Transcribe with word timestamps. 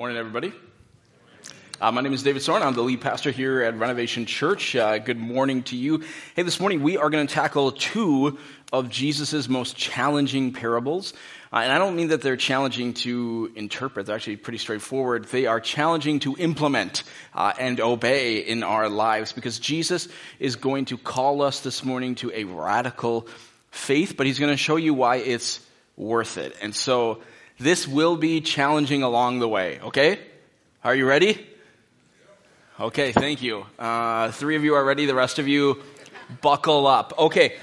Morning, 0.00 0.16
everybody. 0.16 0.54
Uh, 1.78 1.92
my 1.92 2.00
name 2.00 2.14
is 2.14 2.22
David 2.22 2.40
Soren. 2.40 2.62
I'm 2.62 2.72
the 2.72 2.80
lead 2.80 3.02
pastor 3.02 3.30
here 3.30 3.60
at 3.60 3.78
Renovation 3.78 4.24
Church. 4.24 4.74
Uh, 4.74 4.96
good 4.96 5.18
morning 5.18 5.62
to 5.64 5.76
you. 5.76 6.04
Hey, 6.34 6.42
this 6.42 6.58
morning 6.58 6.82
we 6.82 6.96
are 6.96 7.10
going 7.10 7.26
to 7.26 7.34
tackle 7.34 7.70
two 7.70 8.38
of 8.72 8.88
Jesus' 8.88 9.46
most 9.46 9.76
challenging 9.76 10.54
parables. 10.54 11.12
Uh, 11.52 11.58
and 11.58 11.70
I 11.70 11.76
don't 11.76 11.96
mean 11.96 12.08
that 12.08 12.22
they're 12.22 12.38
challenging 12.38 12.94
to 12.94 13.52
interpret, 13.54 14.06
they're 14.06 14.16
actually 14.16 14.36
pretty 14.36 14.56
straightforward. 14.56 15.26
They 15.26 15.44
are 15.44 15.60
challenging 15.60 16.20
to 16.20 16.34
implement 16.38 17.02
uh, 17.34 17.52
and 17.58 17.78
obey 17.78 18.38
in 18.38 18.62
our 18.62 18.88
lives 18.88 19.34
because 19.34 19.58
Jesus 19.58 20.08
is 20.38 20.56
going 20.56 20.86
to 20.86 20.96
call 20.96 21.42
us 21.42 21.60
this 21.60 21.84
morning 21.84 22.14
to 22.14 22.32
a 22.34 22.44
radical 22.44 23.28
faith, 23.70 24.14
but 24.16 24.24
he's 24.24 24.38
going 24.38 24.50
to 24.50 24.56
show 24.56 24.76
you 24.76 24.94
why 24.94 25.16
it's 25.16 25.60
worth 25.98 26.38
it. 26.38 26.56
And 26.62 26.74
so, 26.74 27.20
this 27.60 27.86
will 27.86 28.16
be 28.16 28.40
challenging 28.40 29.02
along 29.02 29.38
the 29.38 29.48
way, 29.48 29.78
okay? 29.80 30.18
Are 30.82 30.94
you 30.94 31.06
ready? 31.06 31.46
Okay, 32.80 33.12
thank 33.12 33.42
you. 33.42 33.66
Uh, 33.78 34.30
three 34.30 34.56
of 34.56 34.64
you 34.64 34.74
are 34.74 34.84
ready, 34.84 35.04
the 35.04 35.14
rest 35.14 35.38
of 35.38 35.46
you, 35.46 35.82
buckle 36.40 36.86
up. 36.86 37.12
Okay, 37.18 37.58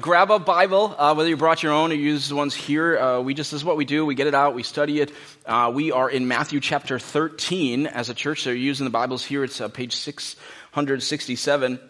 grab 0.00 0.30
a 0.30 0.38
Bible, 0.38 0.94
uh, 0.96 1.14
whether 1.14 1.28
you 1.28 1.36
brought 1.36 1.64
your 1.64 1.72
own 1.72 1.90
or 1.90 1.96
use 1.96 2.28
the 2.28 2.36
ones 2.36 2.54
here. 2.54 2.96
Uh, 2.96 3.20
we 3.20 3.34
just, 3.34 3.50
this 3.50 3.62
is 3.62 3.64
what 3.64 3.76
we 3.76 3.84
do. 3.84 4.06
We 4.06 4.14
get 4.14 4.28
it 4.28 4.34
out, 4.34 4.54
we 4.54 4.62
study 4.62 5.00
it. 5.00 5.10
Uh, 5.44 5.72
we 5.74 5.90
are 5.90 6.08
in 6.08 6.28
Matthew 6.28 6.60
chapter 6.60 7.00
13 7.00 7.88
as 7.88 8.10
a 8.10 8.14
church, 8.14 8.42
so 8.42 8.50
you're 8.50 8.58
using 8.58 8.84
the 8.84 8.90
Bibles 8.90 9.24
here. 9.24 9.42
It's 9.42 9.60
uh, 9.60 9.66
page 9.66 9.96
667 9.96 11.80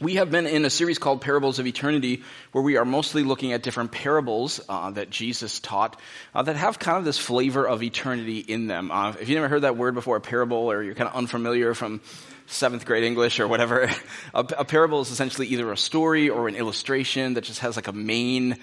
we 0.00 0.16
have 0.16 0.30
been 0.30 0.46
in 0.46 0.64
a 0.64 0.70
series 0.70 0.98
called 0.98 1.20
Parables 1.20 1.58
of 1.58 1.66
Eternity, 1.66 2.22
where 2.52 2.62
we 2.62 2.76
are 2.76 2.84
mostly 2.84 3.22
looking 3.22 3.52
at 3.52 3.62
different 3.62 3.92
parables 3.92 4.60
uh, 4.68 4.90
that 4.92 5.10
Jesus 5.10 5.60
taught 5.60 6.00
uh, 6.34 6.42
that 6.42 6.56
have 6.56 6.78
kind 6.78 6.98
of 6.98 7.04
this 7.04 7.18
flavor 7.18 7.66
of 7.66 7.82
eternity 7.82 8.38
in 8.38 8.66
them. 8.66 8.90
Uh, 8.90 9.10
if 9.20 9.28
you 9.28 9.34
never 9.36 9.48
heard 9.48 9.62
that 9.62 9.76
word 9.76 9.94
before, 9.94 10.16
a 10.16 10.20
parable, 10.20 10.70
or 10.70 10.82
you're 10.82 10.94
kind 10.94 11.08
of 11.08 11.14
unfamiliar 11.14 11.74
from 11.74 12.00
seventh 12.46 12.84
grade 12.84 13.04
English 13.04 13.38
or 13.38 13.46
whatever, 13.46 13.82
a, 14.34 14.40
a 14.58 14.64
parable 14.64 15.00
is 15.00 15.10
essentially 15.10 15.46
either 15.48 15.70
a 15.70 15.76
story 15.76 16.28
or 16.28 16.48
an 16.48 16.56
illustration 16.56 17.34
that 17.34 17.44
just 17.44 17.60
has 17.60 17.76
like 17.76 17.88
a 17.88 17.92
main 17.92 18.56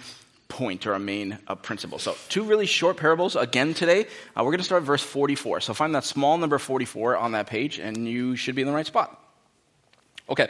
point 0.49 0.85
or 0.85 0.93
a 0.93 0.99
main 0.99 1.39
uh, 1.47 1.55
principle. 1.55 1.97
So, 1.97 2.15
two 2.27 2.43
really 2.43 2.65
short 2.65 2.97
parables 2.97 3.37
again 3.37 3.73
today. 3.73 4.01
Uh, 4.35 4.43
we're 4.43 4.51
going 4.51 4.57
to 4.57 4.65
start 4.65 4.83
verse 4.83 5.01
44. 5.01 5.61
So, 5.61 5.73
find 5.73 5.95
that 5.95 6.03
small 6.03 6.37
number 6.37 6.57
44 6.57 7.15
on 7.15 7.31
that 7.31 7.47
page, 7.47 7.79
and 7.79 8.05
you 8.05 8.35
should 8.35 8.55
be 8.55 8.61
in 8.61 8.67
the 8.67 8.73
right 8.73 8.85
spot. 8.85 9.17
Okay. 10.29 10.49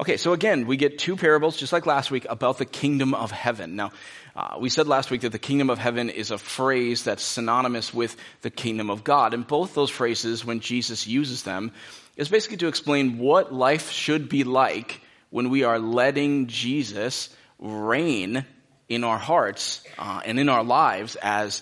Okay, 0.00 0.16
so 0.16 0.32
again, 0.32 0.66
we 0.66 0.78
get 0.78 0.98
two 0.98 1.14
parables, 1.14 1.58
just 1.58 1.74
like 1.74 1.84
last 1.84 2.10
week, 2.10 2.24
about 2.30 2.56
the 2.56 2.64
kingdom 2.64 3.12
of 3.12 3.30
heaven. 3.30 3.76
Now, 3.76 3.90
uh, 4.34 4.56
we 4.58 4.70
said 4.70 4.88
last 4.88 5.10
week 5.10 5.20
that 5.20 5.32
the 5.32 5.38
kingdom 5.38 5.68
of 5.68 5.78
heaven 5.78 6.08
is 6.08 6.30
a 6.30 6.38
phrase 6.38 7.04
that's 7.04 7.22
synonymous 7.22 7.92
with 7.92 8.16
the 8.40 8.48
kingdom 8.48 8.88
of 8.88 9.04
God. 9.04 9.34
And 9.34 9.46
both 9.46 9.74
those 9.74 9.90
phrases, 9.90 10.42
when 10.42 10.60
Jesus 10.60 11.06
uses 11.06 11.42
them, 11.42 11.72
is 12.16 12.30
basically 12.30 12.56
to 12.56 12.68
explain 12.68 13.18
what 13.18 13.52
life 13.52 13.90
should 13.90 14.30
be 14.30 14.42
like 14.42 15.02
when 15.28 15.50
we 15.50 15.64
are 15.64 15.78
letting 15.78 16.46
Jesus 16.46 17.28
reign 17.58 18.46
in 18.88 19.04
our 19.04 19.18
hearts 19.18 19.84
uh, 19.98 20.22
and 20.24 20.40
in 20.40 20.48
our 20.48 20.64
lives 20.64 21.16
as 21.16 21.60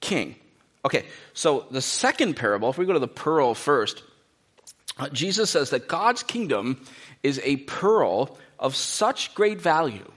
king. 0.00 0.34
Okay, 0.84 1.04
so 1.34 1.66
the 1.70 1.80
second 1.80 2.34
parable, 2.34 2.68
if 2.68 2.78
we 2.78 2.84
go 2.84 2.94
to 2.94 2.98
the 2.98 3.06
pearl 3.06 3.54
first, 3.54 4.02
uh, 4.98 5.08
Jesus 5.10 5.50
says 5.50 5.70
that 5.70 5.88
God's 5.88 6.22
kingdom 6.22 6.80
is 7.22 7.40
a 7.44 7.56
pearl 7.56 8.38
of 8.58 8.74
such 8.74 9.34
great 9.34 9.60
value 9.60 10.10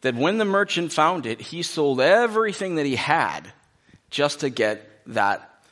that 0.00 0.14
when 0.14 0.38
the 0.38 0.44
merchant 0.44 0.92
found 0.92 1.26
it, 1.26 1.40
he 1.40 1.62
sold 1.62 2.00
everything 2.00 2.76
that 2.76 2.86
he 2.86 2.96
had 2.96 3.52
just 4.10 4.40
to 4.40 4.50
get 4.50 4.88
that 5.06 5.62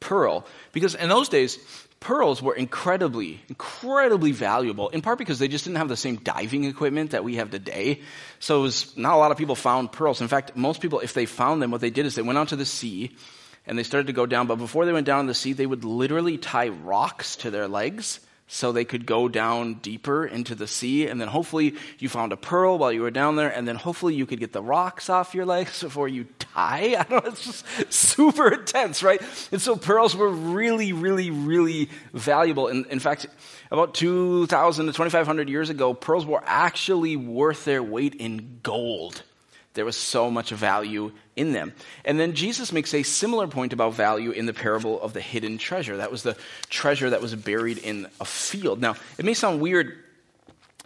pearl. 0.00 0.46
Because 0.72 0.94
in 0.94 1.08
those 1.08 1.28
days, 1.28 1.58
pearls 2.00 2.42
were 2.42 2.54
incredibly, 2.54 3.40
incredibly 3.48 4.32
valuable, 4.32 4.88
in 4.90 5.00
part 5.00 5.18
because 5.18 5.38
they 5.38 5.48
just 5.48 5.64
didn't 5.64 5.78
have 5.78 5.88
the 5.88 5.96
same 5.96 6.16
diving 6.16 6.64
equipment 6.64 7.12
that 7.12 7.24
we 7.24 7.36
have 7.36 7.50
today. 7.50 8.00
So 8.40 8.60
it 8.60 8.62
was, 8.62 8.96
not 8.96 9.14
a 9.14 9.16
lot 9.16 9.30
of 9.30 9.38
people 9.38 9.54
found 9.54 9.92
pearls. 9.92 10.20
In 10.20 10.28
fact, 10.28 10.56
most 10.56 10.80
people, 10.80 11.00
if 11.00 11.14
they 11.14 11.26
found 11.26 11.62
them, 11.62 11.70
what 11.70 11.80
they 11.80 11.90
did 11.90 12.06
is 12.06 12.14
they 12.14 12.22
went 12.22 12.38
out 12.38 12.48
to 12.48 12.56
the 12.56 12.66
sea 12.66 13.16
and 13.66 13.78
they 13.78 13.82
started 13.82 14.08
to 14.08 14.12
go 14.12 14.26
down. 14.26 14.46
But 14.46 14.56
before 14.56 14.84
they 14.84 14.92
went 14.92 15.06
down 15.06 15.24
to 15.24 15.28
the 15.28 15.34
sea, 15.34 15.52
they 15.54 15.66
would 15.66 15.84
literally 15.84 16.36
tie 16.36 16.68
rocks 16.68 17.36
to 17.36 17.50
their 17.50 17.68
legs 17.68 18.20
so 18.46 18.72
they 18.72 18.84
could 18.84 19.06
go 19.06 19.28
down 19.28 19.74
deeper 19.74 20.26
into 20.26 20.54
the 20.54 20.66
sea. 20.66 21.06
And 21.06 21.20
then 21.20 21.28
hopefully 21.28 21.74
you 21.98 22.08
found 22.08 22.32
a 22.32 22.36
pearl 22.36 22.76
while 22.76 22.92
you 22.92 23.00
were 23.02 23.10
down 23.10 23.36
there. 23.36 23.48
And 23.48 23.66
then 23.66 23.76
hopefully 23.76 24.14
you 24.14 24.26
could 24.26 24.38
get 24.38 24.52
the 24.52 24.62
rocks 24.62 25.08
off 25.08 25.34
your 25.34 25.46
legs 25.46 25.80
before 25.82 26.08
you 26.08 26.26
die. 26.54 26.94
I 26.98 27.04
don't 27.04 27.24
know. 27.24 27.30
It's 27.30 27.44
just 27.44 27.92
super 27.92 28.52
intense, 28.52 29.02
right? 29.02 29.20
And 29.50 29.60
so 29.60 29.76
pearls 29.76 30.14
were 30.14 30.28
really, 30.28 30.92
really, 30.92 31.30
really 31.30 31.88
valuable. 32.12 32.68
And 32.68 32.86
in 32.86 33.00
fact, 33.00 33.26
about 33.70 33.94
2,000 33.94 34.86
to 34.86 34.92
2,500 34.92 35.48
years 35.48 35.70
ago, 35.70 35.94
pearls 35.94 36.26
were 36.26 36.42
actually 36.44 37.16
worth 37.16 37.64
their 37.64 37.82
weight 37.82 38.14
in 38.14 38.60
gold. 38.62 39.22
There 39.74 39.84
was 39.84 39.96
so 39.96 40.30
much 40.30 40.50
value 40.50 41.12
in 41.36 41.52
them. 41.52 41.72
And 42.04 42.18
then 42.18 42.34
Jesus 42.34 42.72
makes 42.72 42.94
a 42.94 43.02
similar 43.02 43.48
point 43.48 43.72
about 43.72 43.94
value 43.94 44.30
in 44.30 44.46
the 44.46 44.54
parable 44.54 45.00
of 45.02 45.12
the 45.12 45.20
hidden 45.20 45.58
treasure. 45.58 45.96
That 45.96 46.12
was 46.12 46.22
the 46.22 46.36
treasure 46.70 47.10
that 47.10 47.20
was 47.20 47.34
buried 47.34 47.78
in 47.78 48.06
a 48.20 48.24
field. 48.24 48.80
Now, 48.80 48.94
it 49.18 49.24
may 49.24 49.34
sound 49.34 49.60
weird 49.60 49.98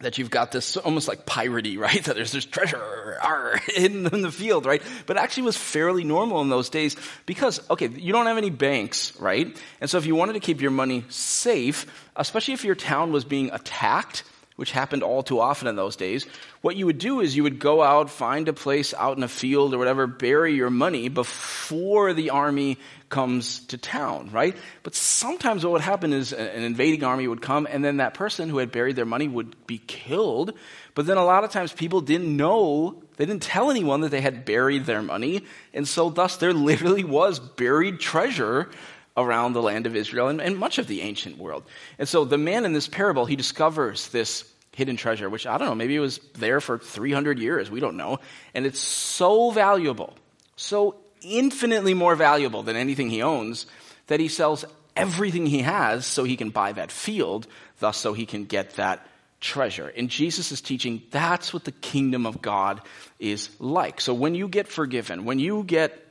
that 0.00 0.16
you've 0.16 0.30
got 0.30 0.52
this 0.52 0.76
almost 0.76 1.08
like 1.08 1.26
piratey, 1.26 1.78
right? 1.78 2.02
That 2.08 2.16
there's 2.16 2.32
this 2.32 2.44
treasure 2.44 3.18
arr, 3.22 3.60
hidden 3.66 4.06
in 4.06 4.22
the 4.22 4.30
field, 4.30 4.64
right? 4.64 4.82
But 5.06 5.18
actually 5.18 5.44
was 5.44 5.56
fairly 5.56 6.04
normal 6.04 6.40
in 6.40 6.48
those 6.48 6.70
days 6.70 6.96
because, 7.26 7.60
okay, 7.68 7.88
you 7.88 8.12
don't 8.12 8.26
have 8.26 8.38
any 8.38 8.50
banks, 8.50 9.18
right? 9.20 9.54
And 9.80 9.90
so 9.90 9.98
if 9.98 10.06
you 10.06 10.14
wanted 10.14 10.34
to 10.34 10.40
keep 10.40 10.60
your 10.60 10.70
money 10.70 11.04
safe, 11.08 11.84
especially 12.16 12.54
if 12.54 12.64
your 12.64 12.76
town 12.76 13.12
was 13.12 13.24
being 13.24 13.50
attacked, 13.50 14.22
which 14.58 14.72
happened 14.72 15.04
all 15.04 15.22
too 15.22 15.38
often 15.38 15.68
in 15.68 15.76
those 15.76 15.94
days, 15.94 16.26
what 16.62 16.74
you 16.74 16.84
would 16.86 16.98
do 16.98 17.20
is 17.20 17.36
you 17.36 17.44
would 17.44 17.60
go 17.60 17.80
out, 17.80 18.10
find 18.10 18.48
a 18.48 18.52
place 18.52 18.92
out 18.92 19.16
in 19.16 19.22
a 19.22 19.28
field 19.28 19.72
or 19.72 19.78
whatever, 19.78 20.08
bury 20.08 20.52
your 20.54 20.68
money 20.68 21.08
before 21.08 22.12
the 22.12 22.30
army 22.30 22.76
comes 23.08 23.60
to 23.66 23.78
town, 23.78 24.30
right? 24.32 24.56
But 24.82 24.96
sometimes 24.96 25.62
what 25.62 25.74
would 25.74 25.80
happen 25.80 26.12
is 26.12 26.32
an 26.32 26.64
invading 26.64 27.04
army 27.04 27.28
would 27.28 27.40
come 27.40 27.68
and 27.70 27.84
then 27.84 27.98
that 27.98 28.14
person 28.14 28.48
who 28.48 28.58
had 28.58 28.72
buried 28.72 28.96
their 28.96 29.04
money 29.04 29.28
would 29.28 29.54
be 29.68 29.78
killed. 29.78 30.52
But 30.96 31.06
then 31.06 31.18
a 31.18 31.24
lot 31.24 31.44
of 31.44 31.52
times 31.52 31.72
people 31.72 32.00
didn't 32.00 32.36
know, 32.36 33.00
they 33.16 33.26
didn't 33.26 33.44
tell 33.44 33.70
anyone 33.70 34.00
that 34.00 34.10
they 34.10 34.20
had 34.20 34.44
buried 34.44 34.86
their 34.86 35.02
money. 35.02 35.44
And 35.72 35.86
so 35.86 36.10
thus 36.10 36.36
there 36.38 36.52
literally 36.52 37.04
was 37.04 37.38
buried 37.38 38.00
treasure 38.00 38.70
around 39.18 39.52
the 39.52 39.62
land 39.62 39.86
of 39.86 39.96
Israel 39.96 40.28
and, 40.28 40.40
and 40.40 40.56
much 40.56 40.78
of 40.78 40.86
the 40.86 41.02
ancient 41.02 41.36
world. 41.38 41.64
And 41.98 42.08
so 42.08 42.24
the 42.24 42.38
man 42.38 42.64
in 42.64 42.72
this 42.72 42.88
parable, 42.88 43.26
he 43.26 43.36
discovers 43.36 44.08
this 44.08 44.44
hidden 44.74 44.96
treasure, 44.96 45.28
which 45.28 45.46
I 45.46 45.58
don't 45.58 45.68
know, 45.68 45.74
maybe 45.74 45.96
it 45.96 46.00
was 46.00 46.20
there 46.34 46.60
for 46.60 46.78
300 46.78 47.38
years. 47.38 47.70
We 47.70 47.80
don't 47.80 47.96
know. 47.96 48.20
And 48.54 48.64
it's 48.64 48.78
so 48.78 49.50
valuable, 49.50 50.16
so 50.56 50.94
infinitely 51.20 51.94
more 51.94 52.14
valuable 52.14 52.62
than 52.62 52.76
anything 52.76 53.10
he 53.10 53.22
owns, 53.22 53.66
that 54.06 54.20
he 54.20 54.28
sells 54.28 54.64
everything 54.96 55.46
he 55.46 55.62
has 55.62 56.06
so 56.06 56.24
he 56.24 56.36
can 56.36 56.50
buy 56.50 56.72
that 56.72 56.92
field, 56.92 57.46
thus, 57.80 57.96
so 57.96 58.12
he 58.12 58.24
can 58.24 58.44
get 58.44 58.76
that 58.76 59.04
treasure. 59.40 59.92
And 59.96 60.08
Jesus' 60.08 60.52
is 60.52 60.60
teaching, 60.60 61.02
that's 61.10 61.52
what 61.52 61.64
the 61.64 61.72
kingdom 61.72 62.26
of 62.26 62.42
God 62.42 62.80
is 63.18 63.50
like. 63.58 64.00
So 64.00 64.14
when 64.14 64.34
you 64.34 64.48
get 64.48 64.68
forgiven, 64.68 65.24
when 65.24 65.38
you 65.38 65.64
get 65.64 66.07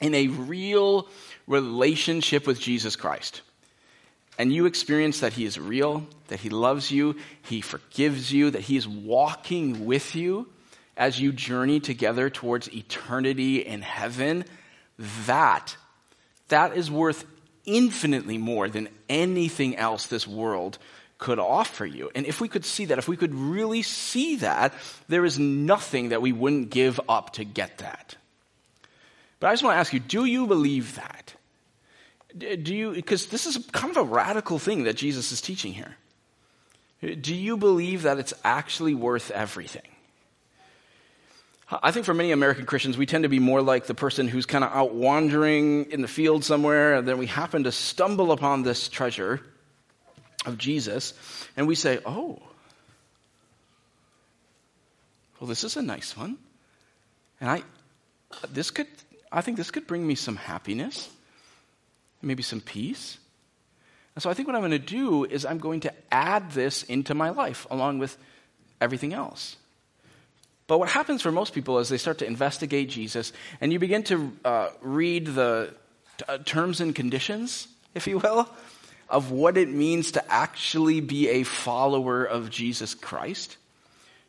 in 0.00 0.14
a 0.14 0.28
real 0.28 1.08
relationship 1.46 2.46
with 2.46 2.60
Jesus 2.60 2.96
Christ, 2.96 3.42
and 4.38 4.52
you 4.52 4.66
experience 4.66 5.20
that 5.20 5.32
He 5.32 5.44
is 5.44 5.58
real, 5.58 6.06
that 6.28 6.40
He 6.40 6.50
loves 6.50 6.90
you, 6.90 7.16
He 7.42 7.60
forgives 7.60 8.32
you, 8.32 8.50
that 8.50 8.62
He 8.62 8.76
is 8.76 8.88
walking 8.88 9.86
with 9.86 10.14
you 10.14 10.48
as 10.96 11.20
you 11.20 11.32
journey 11.32 11.80
together 11.80 12.30
towards 12.30 12.72
eternity 12.72 13.58
in 13.58 13.82
heaven, 13.82 14.44
that, 15.26 15.76
that 16.48 16.76
is 16.76 16.90
worth 16.90 17.24
infinitely 17.64 18.38
more 18.38 18.68
than 18.68 18.88
anything 19.08 19.76
else 19.76 20.06
this 20.06 20.26
world 20.26 20.78
could 21.18 21.38
offer 21.38 21.86
you. 21.86 22.10
And 22.14 22.26
if 22.26 22.40
we 22.40 22.48
could 22.48 22.64
see 22.64 22.86
that, 22.86 22.98
if 22.98 23.08
we 23.08 23.16
could 23.16 23.34
really 23.34 23.82
see 23.82 24.36
that, 24.36 24.74
there 25.08 25.24
is 25.24 25.38
nothing 25.38 26.10
that 26.10 26.22
we 26.22 26.32
wouldn't 26.32 26.70
give 26.70 27.00
up 27.08 27.34
to 27.34 27.44
get 27.44 27.78
that. 27.78 28.16
But 29.40 29.48
I 29.48 29.52
just 29.52 29.62
want 29.62 29.74
to 29.74 29.78
ask 29.78 29.92
you 29.92 30.00
do 30.00 30.24
you 30.24 30.46
believe 30.46 30.96
that? 30.96 31.34
Do 32.36 32.74
you, 32.74 32.92
because 32.92 33.26
this 33.26 33.46
is 33.46 33.58
kind 33.72 33.90
of 33.90 33.96
a 33.96 34.02
radical 34.02 34.58
thing 34.58 34.84
that 34.84 34.96
Jesus 34.96 35.30
is 35.30 35.40
teaching 35.40 35.72
here. 35.72 35.96
Do 37.00 37.34
you 37.34 37.56
believe 37.56 38.02
that 38.02 38.18
it's 38.18 38.34
actually 38.42 38.94
worth 38.94 39.30
everything? 39.30 39.82
I 41.70 41.90
think 41.90 42.06
for 42.06 42.14
many 42.14 42.30
American 42.30 42.66
Christians, 42.66 42.98
we 42.98 43.06
tend 43.06 43.22
to 43.22 43.28
be 43.28 43.38
more 43.38 43.62
like 43.62 43.86
the 43.86 43.94
person 43.94 44.28
who's 44.28 44.46
kind 44.46 44.64
of 44.64 44.72
out 44.72 44.94
wandering 44.94 45.90
in 45.90 46.02
the 46.02 46.08
field 46.08 46.44
somewhere, 46.44 46.94
and 46.94 47.08
then 47.08 47.18
we 47.18 47.26
happen 47.26 47.64
to 47.64 47.72
stumble 47.72 48.32
upon 48.32 48.62
this 48.62 48.88
treasure 48.88 49.40
of 50.44 50.58
Jesus, 50.58 51.14
and 51.56 51.66
we 51.66 51.74
say, 51.74 52.00
Oh, 52.04 52.40
well, 55.40 55.48
this 55.48 55.64
is 55.64 55.76
a 55.76 55.82
nice 55.82 56.16
one. 56.16 56.38
And 57.40 57.50
I, 57.50 57.62
this 58.50 58.70
could, 58.70 58.86
I 59.34 59.40
think 59.40 59.56
this 59.56 59.72
could 59.72 59.88
bring 59.88 60.06
me 60.06 60.14
some 60.14 60.36
happiness, 60.36 61.10
maybe 62.22 62.44
some 62.44 62.60
peace. 62.60 63.18
And 64.14 64.22
so 64.22 64.30
I 64.30 64.34
think 64.34 64.46
what 64.46 64.54
I'm 64.54 64.62
going 64.62 64.70
to 64.70 64.78
do 64.78 65.24
is 65.24 65.44
I'm 65.44 65.58
going 65.58 65.80
to 65.80 65.92
add 66.12 66.52
this 66.52 66.84
into 66.84 67.14
my 67.14 67.30
life 67.30 67.66
along 67.68 67.98
with 67.98 68.16
everything 68.80 69.12
else. 69.12 69.56
But 70.68 70.78
what 70.78 70.88
happens 70.88 71.20
for 71.20 71.32
most 71.32 71.52
people 71.52 71.80
is 71.80 71.88
they 71.88 71.98
start 71.98 72.18
to 72.18 72.26
investigate 72.26 72.88
Jesus, 72.88 73.32
and 73.60 73.72
you 73.72 73.80
begin 73.80 74.04
to 74.04 74.32
uh, 74.44 74.68
read 74.80 75.26
the 75.26 75.74
uh, 76.28 76.38
terms 76.38 76.80
and 76.80 76.94
conditions, 76.94 77.66
if 77.92 78.06
you 78.06 78.18
will, 78.18 78.48
of 79.10 79.32
what 79.32 79.58
it 79.58 79.68
means 79.68 80.12
to 80.12 80.32
actually 80.32 81.00
be 81.00 81.28
a 81.28 81.42
follower 81.42 82.24
of 82.24 82.50
Jesus 82.50 82.94
Christ. 82.94 83.56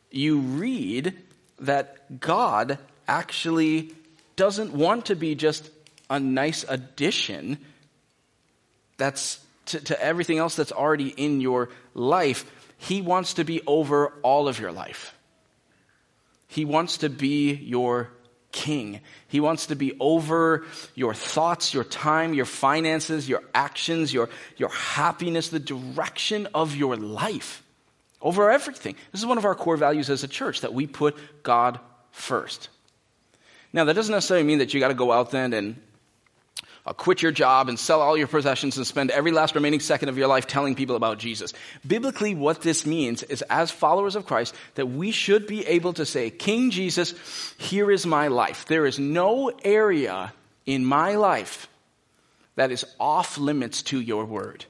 You 0.10 0.40
read 0.40 1.16
that 1.60 2.20
God 2.20 2.80
actually 3.08 3.94
doesn't 4.36 4.74
want 4.74 5.08
to 5.08 5.16
be 5.16 5.36
just 5.36 5.70
a 6.10 6.20
nice 6.20 6.66
addition 6.68 7.58
that's 8.98 9.40
to, 9.68 9.80
to 9.80 10.02
everything 10.02 10.38
else 10.38 10.56
that's 10.56 10.72
already 10.72 11.10
in 11.10 11.42
your 11.42 11.70
life. 11.94 12.52
He 12.78 13.02
wants 13.02 13.36
to 13.36 13.44
be 13.44 13.62
over 13.66 14.10
all 14.22 14.48
of 14.48 14.60
your 14.60 14.72
life. 14.72 15.16
He 16.48 16.66
wants 16.66 17.00
to 17.00 17.10
be 17.10 17.54
your 17.54 18.12
king. 18.52 19.02
He 19.28 19.40
wants 19.40 19.68
to 19.68 19.76
be 19.76 19.98
over 20.00 20.66
your 20.94 21.14
thoughts, 21.14 21.74
your 21.74 21.84
time, 21.84 22.34
your 22.34 22.46
finances, 22.46 23.28
your 23.28 23.44
actions, 23.54 24.14
your, 24.14 24.30
your 24.56 24.70
happiness, 24.70 25.50
the 25.50 25.60
direction 25.60 26.48
of 26.54 26.76
your 26.76 26.96
life, 26.96 27.64
over 28.22 28.50
everything. 28.50 28.96
This 29.12 29.22
is 29.22 29.28
one 29.28 29.38
of 29.38 29.46
our 29.46 29.56
core 29.56 29.78
values 29.78 30.10
as 30.10 30.24
a 30.24 30.28
church 30.28 30.62
that 30.62 30.74
we 30.74 30.88
put 30.88 31.18
God 31.44 31.80
first. 32.12 32.70
Now, 33.76 33.84
that 33.84 33.94
doesn't 33.94 34.14
necessarily 34.14 34.48
mean 34.48 34.60
that 34.60 34.74
you 34.74 34.80
got 34.80 34.88
to 34.88 34.94
go 34.94 35.12
out 35.12 35.32
then 35.32 35.52
and 35.52 35.76
uh, 36.86 36.94
quit 36.94 37.22
your 37.22 37.34
job 37.34 37.68
and 37.68 37.78
sell 37.78 38.02
all 38.02 38.16
your 38.16 38.28
possessions 38.28 38.78
and 38.78 38.88
spend 38.88 39.12
every 39.12 39.34
last 39.34 39.54
remaining 39.54 39.82
second 39.82 40.08
of 40.08 40.18
your 40.18 40.28
life 40.28 40.48
telling 40.48 40.76
people 40.76 40.96
about 40.96 41.18
Jesus. 41.18 41.52
Biblically, 41.86 42.36
what 42.36 42.62
this 42.62 42.86
means 42.86 43.22
is 43.24 43.42
as 43.42 43.72
followers 43.72 44.16
of 44.16 44.26
Christ, 44.26 44.56
that 44.76 44.86
we 44.86 45.12
should 45.12 45.46
be 45.46 45.68
able 45.68 45.92
to 45.92 46.06
say, 46.06 46.30
King 46.30 46.72
Jesus, 46.72 47.14
here 47.58 47.92
is 47.92 48.06
my 48.06 48.30
life. 48.30 48.66
There 48.66 48.86
is 48.86 48.98
no 48.98 49.52
area 49.62 50.32
in 50.66 50.86
my 50.86 51.16
life 51.16 51.68
that 52.56 52.72
is 52.72 52.86
off 52.98 53.38
limits 53.38 53.82
to 53.84 54.00
your 54.00 54.24
word 54.24 54.64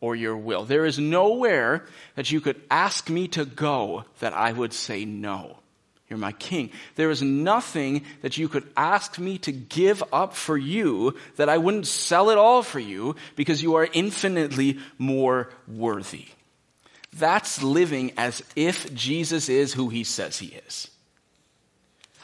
or 0.00 0.16
your 0.16 0.36
will. 0.36 0.64
There 0.64 0.84
is 0.84 0.98
nowhere 0.98 1.86
that 2.16 2.32
you 2.32 2.40
could 2.40 2.60
ask 2.72 3.08
me 3.08 3.28
to 3.28 3.44
go 3.44 4.02
that 4.18 4.32
I 4.32 4.50
would 4.50 4.72
say 4.72 5.04
no. 5.04 5.59
You're 6.10 6.18
my 6.18 6.32
king. 6.32 6.72
There 6.96 7.10
is 7.10 7.22
nothing 7.22 8.04
that 8.22 8.36
you 8.36 8.48
could 8.48 8.68
ask 8.76 9.16
me 9.16 9.38
to 9.38 9.52
give 9.52 10.02
up 10.12 10.34
for 10.34 10.58
you 10.58 11.16
that 11.36 11.48
I 11.48 11.56
wouldn't 11.56 11.86
sell 11.86 12.30
it 12.30 12.36
all 12.36 12.64
for 12.64 12.80
you 12.80 13.14
because 13.36 13.62
you 13.62 13.76
are 13.76 13.88
infinitely 13.92 14.80
more 14.98 15.50
worthy. 15.68 16.26
That's 17.12 17.62
living 17.62 18.12
as 18.16 18.42
if 18.56 18.92
Jesus 18.92 19.48
is 19.48 19.72
who 19.72 19.88
he 19.88 20.02
says 20.02 20.36
he 20.36 20.48
is. 20.48 20.90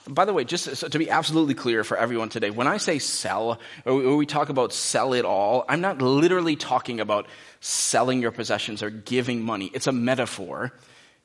By 0.09 0.25
the 0.25 0.33
way, 0.33 0.45
just 0.45 0.91
to 0.91 0.99
be 0.99 1.11
absolutely 1.11 1.55
clear 1.55 1.85
for 1.85 1.97
everyone 1.97 2.29
today, 2.29 2.51
when 2.51 2.67
I 2.67 2.77
say 2.79 2.99
sell, 2.99 3.61
or 3.85 4.17
we 4.17 4.27
talk 4.27 4.49
about 4.49 4.73
sell 4.73 5.13
it 5.13 5.25
all, 5.25 5.65
I'm 5.69 5.81
not 5.81 6.03
literally 6.03 6.55
talking 6.57 7.01
about 7.01 7.27
selling 7.61 8.21
your 8.21 8.31
possessions 8.31 8.83
or 8.83 8.91
giving 8.91 9.43
money. 9.43 9.71
It's 9.73 9.89
a 9.89 9.93
metaphor 9.93 10.73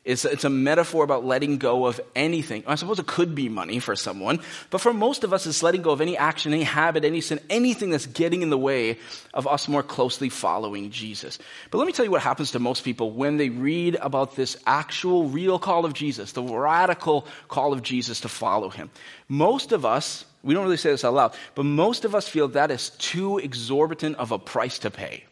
it's, 0.04 0.26
it's 0.26 0.46
a 0.46 0.50
metaphor 0.50 1.04
about 1.04 1.26
letting 1.26 1.60
go 1.60 1.86
of 1.86 2.02
anything. 2.16 2.64
I 2.66 2.74
suppose 2.74 2.98
it 2.98 3.06
could 3.06 3.36
be 3.36 3.50
money 3.50 3.78
for 3.78 3.96
someone, 3.96 4.40
but 4.72 4.82
for 4.82 4.94
most 4.94 5.24
of 5.24 5.32
us, 5.32 5.46
it's 5.46 5.62
letting 5.62 5.84
go 5.84 5.92
of 5.92 6.02
any 6.02 6.18
action, 6.18 6.54
any 6.54 6.64
habit, 6.64 7.06
any 7.06 7.22
sin, 7.22 7.40
anything 7.52 7.92
that's 7.92 8.08
getting 8.08 8.42
in 8.42 8.50
the 8.50 8.58
way 8.58 8.98
of 9.32 9.46
us 9.46 9.68
more 9.68 9.84
closely 9.84 10.30
following 10.30 10.90
Jesus. 10.90 11.38
But 11.70 11.78
let 11.78 11.86
me 11.86 11.94
tell 11.94 12.04
you 12.04 12.10
what 12.10 12.24
happens 12.24 12.52
to 12.52 12.60
most 12.60 12.84
people 12.84 13.12
when 13.12 13.38
they 13.38 13.50
read 13.50 13.96
about 14.02 14.36
this 14.36 14.58
actual, 14.66 15.28
real 15.28 15.60
call 15.60 15.86
of 15.86 15.94
Jesus, 15.94 16.32
the 16.32 16.42
radical 16.42 17.28
call 17.48 17.72
of 17.72 17.84
Jesus 17.84 18.22
to 18.22 18.30
follow 18.30 18.70
him. 18.70 18.90
Most 19.28 19.72
of 19.72 19.86
us, 19.86 20.26
we 20.42 20.56
don't 20.56 20.64
really 20.64 20.78
say 20.78 20.90
this 20.90 21.06
out 21.06 21.14
loud, 21.14 21.36
but 21.54 21.64
most 21.64 22.06
of 22.06 22.16
us 22.16 22.28
feel 22.28 22.48
that 22.50 22.72
is 22.72 22.90
too 22.90 23.38
exorbitant 23.38 24.18
of 24.18 24.32
a 24.32 24.40
price 24.40 24.80
to 24.80 24.90
pay. 24.90 25.26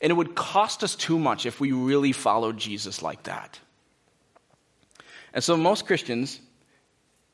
And 0.00 0.10
it 0.10 0.14
would 0.14 0.34
cost 0.34 0.82
us 0.82 0.96
too 0.96 1.20
much 1.20 1.46
if 1.46 1.60
we 1.60 1.70
really 1.70 2.10
followed 2.10 2.56
Jesus 2.58 3.00
like 3.00 3.22
that. 3.22 3.60
And 5.36 5.44
so 5.44 5.54
most 5.54 5.84
Christians, 5.84 6.40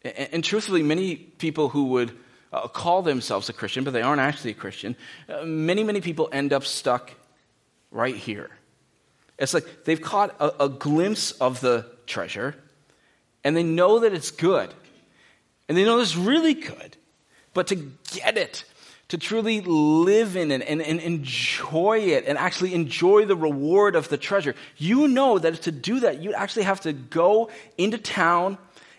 and, 0.02 0.43
truthfully, 0.43 0.82
many 0.82 1.14
people 1.14 1.69
who 1.69 1.84
would 1.84 2.10
uh, 2.52 2.66
call 2.66 3.02
themselves 3.02 3.49
a 3.49 3.52
Christian, 3.52 3.84
but 3.84 3.93
they 3.93 4.02
aren't 4.02 4.20
actually 4.20 4.50
a 4.50 4.54
Christian, 4.54 4.96
uh, 5.28 5.44
many, 5.44 5.84
many 5.84 6.00
people 6.00 6.28
end 6.32 6.52
up 6.52 6.64
stuck 6.64 7.12
right 7.93 8.16
here. 8.16 8.50
It's 9.38 9.54
like 9.54 9.84
they've 9.84 10.02
caught 10.02 10.34
a, 10.40 10.64
a 10.64 10.69
glimpse 10.69 11.31
of 11.31 11.60
the 11.60 11.87
treasure, 12.06 12.56
and 13.44 13.56
they 13.56 13.62
know 13.62 14.00
that 14.00 14.12
it's 14.12 14.32
good, 14.32 14.75
and 15.69 15.78
they 15.78 15.84
know 15.84 16.00
it's 16.00 16.16
really 16.16 16.55
good, 16.55 16.96
but 17.55 17.69
to 17.69 17.76
get 18.12 18.37
it, 18.37 18.64
to 19.12 19.18
truly 19.18 19.60
live 19.60 20.36
in 20.36 20.50
it 20.50 20.62
and, 20.66 20.80
and, 20.80 20.98
enjoy 20.98 21.98
it 21.98 22.24
and 22.26 22.38
actually 22.38 22.72
enjoy 22.72 23.26
the 23.26 23.36
reward 23.36 23.94
of 23.94 24.08
the 24.08 24.16
treasure. 24.16 24.54
You 24.78 25.06
know 25.06 25.38
that 25.38 25.60
to 25.64 25.70
do 25.70 26.00
that, 26.00 26.22
you 26.22 26.32
actually 26.32 26.62
have 26.62 26.80
to 26.80 26.94
go 26.94 27.50
into 27.76 27.98
town 27.98 28.56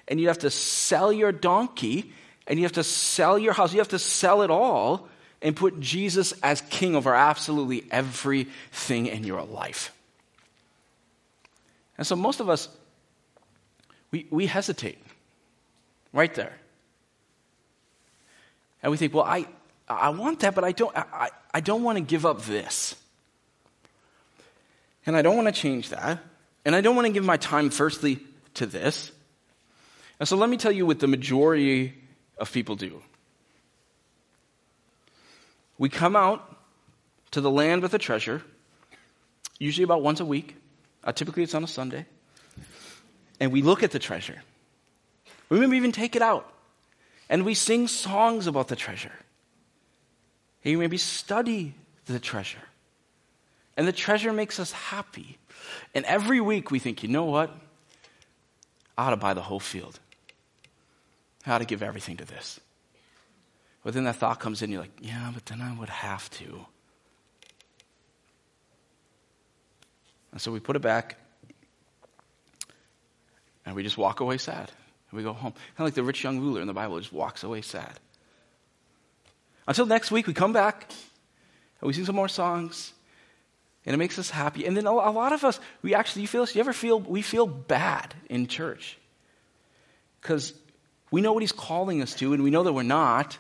and 0.08 0.22
you 0.22 0.28
have 0.28 0.38
to 0.40 0.52
sell 0.52 1.12
your 1.12 1.32
donkey 1.32 2.14
and 2.46 2.60
you 2.60 2.66
have 2.66 2.74
to 2.74 2.84
sell 2.84 3.40
your 3.40 3.54
house. 3.54 3.74
You 3.74 3.80
have 3.80 3.88
to 3.88 3.98
sell 3.98 4.44
it 4.44 4.52
all 4.52 5.10
and 5.42 5.56
put 5.56 5.80
Jesus 5.80 6.32
as 6.44 6.62
king 6.62 6.96
over 6.96 7.16
absolutely 7.16 7.84
everything 7.90 9.08
in 9.08 9.24
your 9.24 9.42
life. 9.42 9.96
And 11.98 12.06
so 12.06 12.16
most 12.16 12.40
of 12.40 12.50
us, 12.50 12.70
we, 14.12 14.28
we 14.30 14.46
hesitate 14.46 15.00
right 16.14 16.36
there. 16.36 16.54
And 18.84 18.92
we 18.92 18.98
think, 18.98 19.16
well, 19.16 19.24
I, 19.24 19.48
I 19.88 20.10
want 20.10 20.40
that, 20.42 20.56
but 20.56 20.64
I 20.64 20.72
don't, 20.72 20.96
I, 20.96 21.30
I 21.54 21.60
don't 21.60 21.84
want 21.84 21.98
to 21.98 22.04
give 22.04 22.26
up 22.26 22.44
this. 22.44 22.96
And 25.06 25.16
I 25.16 25.22
don't 25.22 25.36
want 25.36 25.54
to 25.54 25.62
change 25.62 25.90
that. 25.90 26.20
And 26.66 26.76
I 26.76 26.82
don't 26.82 26.96
want 26.96 27.08
to 27.08 27.14
give 27.14 27.26
my 27.26 27.38
time, 27.38 27.70
firstly, 27.70 28.20
to 28.56 28.66
this. 28.66 29.12
And 30.20 30.28
so 30.28 30.38
let 30.38 30.50
me 30.50 30.58
tell 30.58 30.72
you 30.72 30.86
what 30.86 31.00
the 31.00 31.08
majority 31.08 31.94
of 32.38 32.52
people 32.52 32.76
do. 32.76 33.02
We 35.78 35.90
come 35.90 36.16
out 36.16 36.58
to 37.32 37.42
the 37.42 37.52
land 37.52 37.82
with 37.82 37.94
a 37.94 38.00
treasure, 38.00 38.42
usually 39.60 39.84
about 39.84 40.02
once 40.02 40.20
a 40.20 40.26
week. 40.26 40.56
Uh, 41.04 41.12
typically, 41.12 41.44
it's 41.44 41.56
on 41.56 41.64
a 41.64 41.68
Sunday. 41.68 42.06
And 43.40 43.52
we 43.52 43.62
look 43.62 43.84
at 43.84 43.92
the 43.92 44.00
treasure. 44.00 44.42
We 45.50 45.60
maybe 45.60 45.76
even 45.76 45.92
take 45.92 46.16
it 46.16 46.22
out. 46.22 46.50
And 47.30 47.44
we 47.44 47.54
sing 47.54 47.88
songs 47.88 48.48
about 48.48 48.70
the 48.70 48.76
treasure. 48.76 49.12
You 50.64 50.78
maybe 50.78 50.98
study 50.98 51.74
the 52.06 52.20
treasure. 52.20 52.62
And 53.76 53.88
the 53.88 53.92
treasure 53.92 54.32
makes 54.32 54.60
us 54.60 54.72
happy. 54.72 55.38
And 55.94 56.06
every 56.06 56.40
week 56.40 56.72
we 56.72 56.80
think, 56.80 57.04
you 57.04 57.10
know 57.10 57.26
what? 57.26 57.52
I 58.98 59.08
ought 59.08 59.10
to 59.12 59.18
buy 59.18 59.34
the 59.34 59.42
whole 59.42 59.60
field. 59.60 60.00
I 61.46 61.52
ought 61.52 61.58
to 61.60 61.66
give 61.66 61.84
everything 61.84 62.18
to 62.18 62.26
this. 62.26 62.60
But 63.84 63.94
then 63.94 64.06
that 64.06 64.16
thought 64.16 64.40
comes 64.40 64.62
in, 64.62 64.72
you're 64.72 64.82
like, 64.82 64.98
yeah, 65.02 65.32
but 65.34 65.46
then 65.46 65.60
I 65.60 65.78
would 65.78 65.90
have 65.90 66.30
to. 66.32 66.66
And 70.32 70.40
so 70.40 70.52
we 70.52 70.60
put 70.60 70.76
it 70.76 70.82
back 70.82 71.18
and 73.66 73.76
we 73.76 73.84
just 73.84 73.98
walk 73.98 74.20
away 74.20 74.38
sad. 74.38 74.72
And 75.12 75.18
we 75.18 75.24
go 75.24 75.34
home. 75.34 75.52
Kind 75.52 75.80
of 75.80 75.86
like 75.86 75.94
the 75.94 76.04
rich 76.04 76.24
young 76.24 76.40
ruler 76.40 76.62
in 76.62 76.68
the 76.68 76.74
Bible 76.74 77.00
just 77.00 77.12
walks 77.12 77.44
away 77.44 77.62
sad. 77.62 78.00
Until 79.68 79.86
next 79.86 80.12
week, 80.12 80.28
we 80.28 80.34
come 80.34 80.54
back 80.54 80.92
and 81.80 81.88
we 81.88 81.94
sing 81.94 82.06
some 82.06 82.16
more 82.16 82.28
songs, 82.28 82.94
and 83.86 83.94
it 83.94 83.98
makes 83.98 84.18
us 84.18 84.30
happy. 84.30 84.66
And 84.66 84.76
then 84.76 84.88
a 84.88 84.94
lot 84.94 85.34
of 85.34 85.44
us, 85.44 85.60
we 85.82 85.94
actually, 85.94 86.24
you 86.24 86.28
feel 86.28 86.48
You 86.48 86.60
ever 86.60 86.74
feel 86.74 87.00
we 87.00 87.22
feel 87.22 87.48
bad 87.48 88.14
in 88.30 88.48
church 88.48 88.98
because 90.22 90.54
we 91.12 91.22
know 91.22 91.34
what 91.34 91.44
He's 91.44 91.52
calling 91.52 92.02
us 92.02 92.16
to, 92.16 92.34
and 92.34 92.44
we 92.44 92.50
know 92.50 92.64
that 92.64 92.74
we're 92.74 92.84
not. 92.84 93.38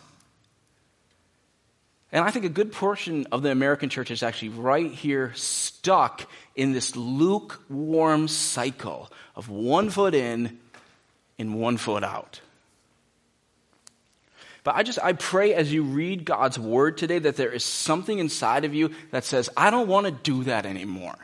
And 2.11 2.23
I 2.23 2.29
think 2.29 2.45
a 2.45 2.49
good 2.49 2.71
portion 2.71 3.25
of 3.31 3.41
the 3.41 3.49
American 3.49 3.89
church 3.89 4.11
is 4.11 4.21
actually 4.21 4.49
right 4.49 4.91
here, 4.91 5.33
stuck 5.33 6.29
in 6.55 6.71
this 6.71 6.95
lukewarm 6.95 8.27
cycle 8.27 9.11
of 9.35 9.49
one 9.49 9.89
foot 9.89 10.13
in 10.13 10.59
and 11.39 11.55
one 11.55 11.77
foot 11.77 12.03
out. 12.03 12.39
But 14.63 14.75
I 14.75 14.83
just, 14.83 14.99
I 15.03 15.13
pray 15.13 15.53
as 15.53 15.73
you 15.73 15.83
read 15.83 16.23
God's 16.23 16.57
word 16.57 16.97
today 16.97 17.19
that 17.19 17.35
there 17.35 17.51
is 17.51 17.63
something 17.63 18.19
inside 18.19 18.63
of 18.63 18.73
you 18.73 18.91
that 19.11 19.25
says, 19.25 19.49
I 19.57 19.69
don't 19.69 19.87
want 19.87 20.05
to 20.05 20.11
do 20.11 20.45
that 20.45 20.65
anymore. 20.65 21.17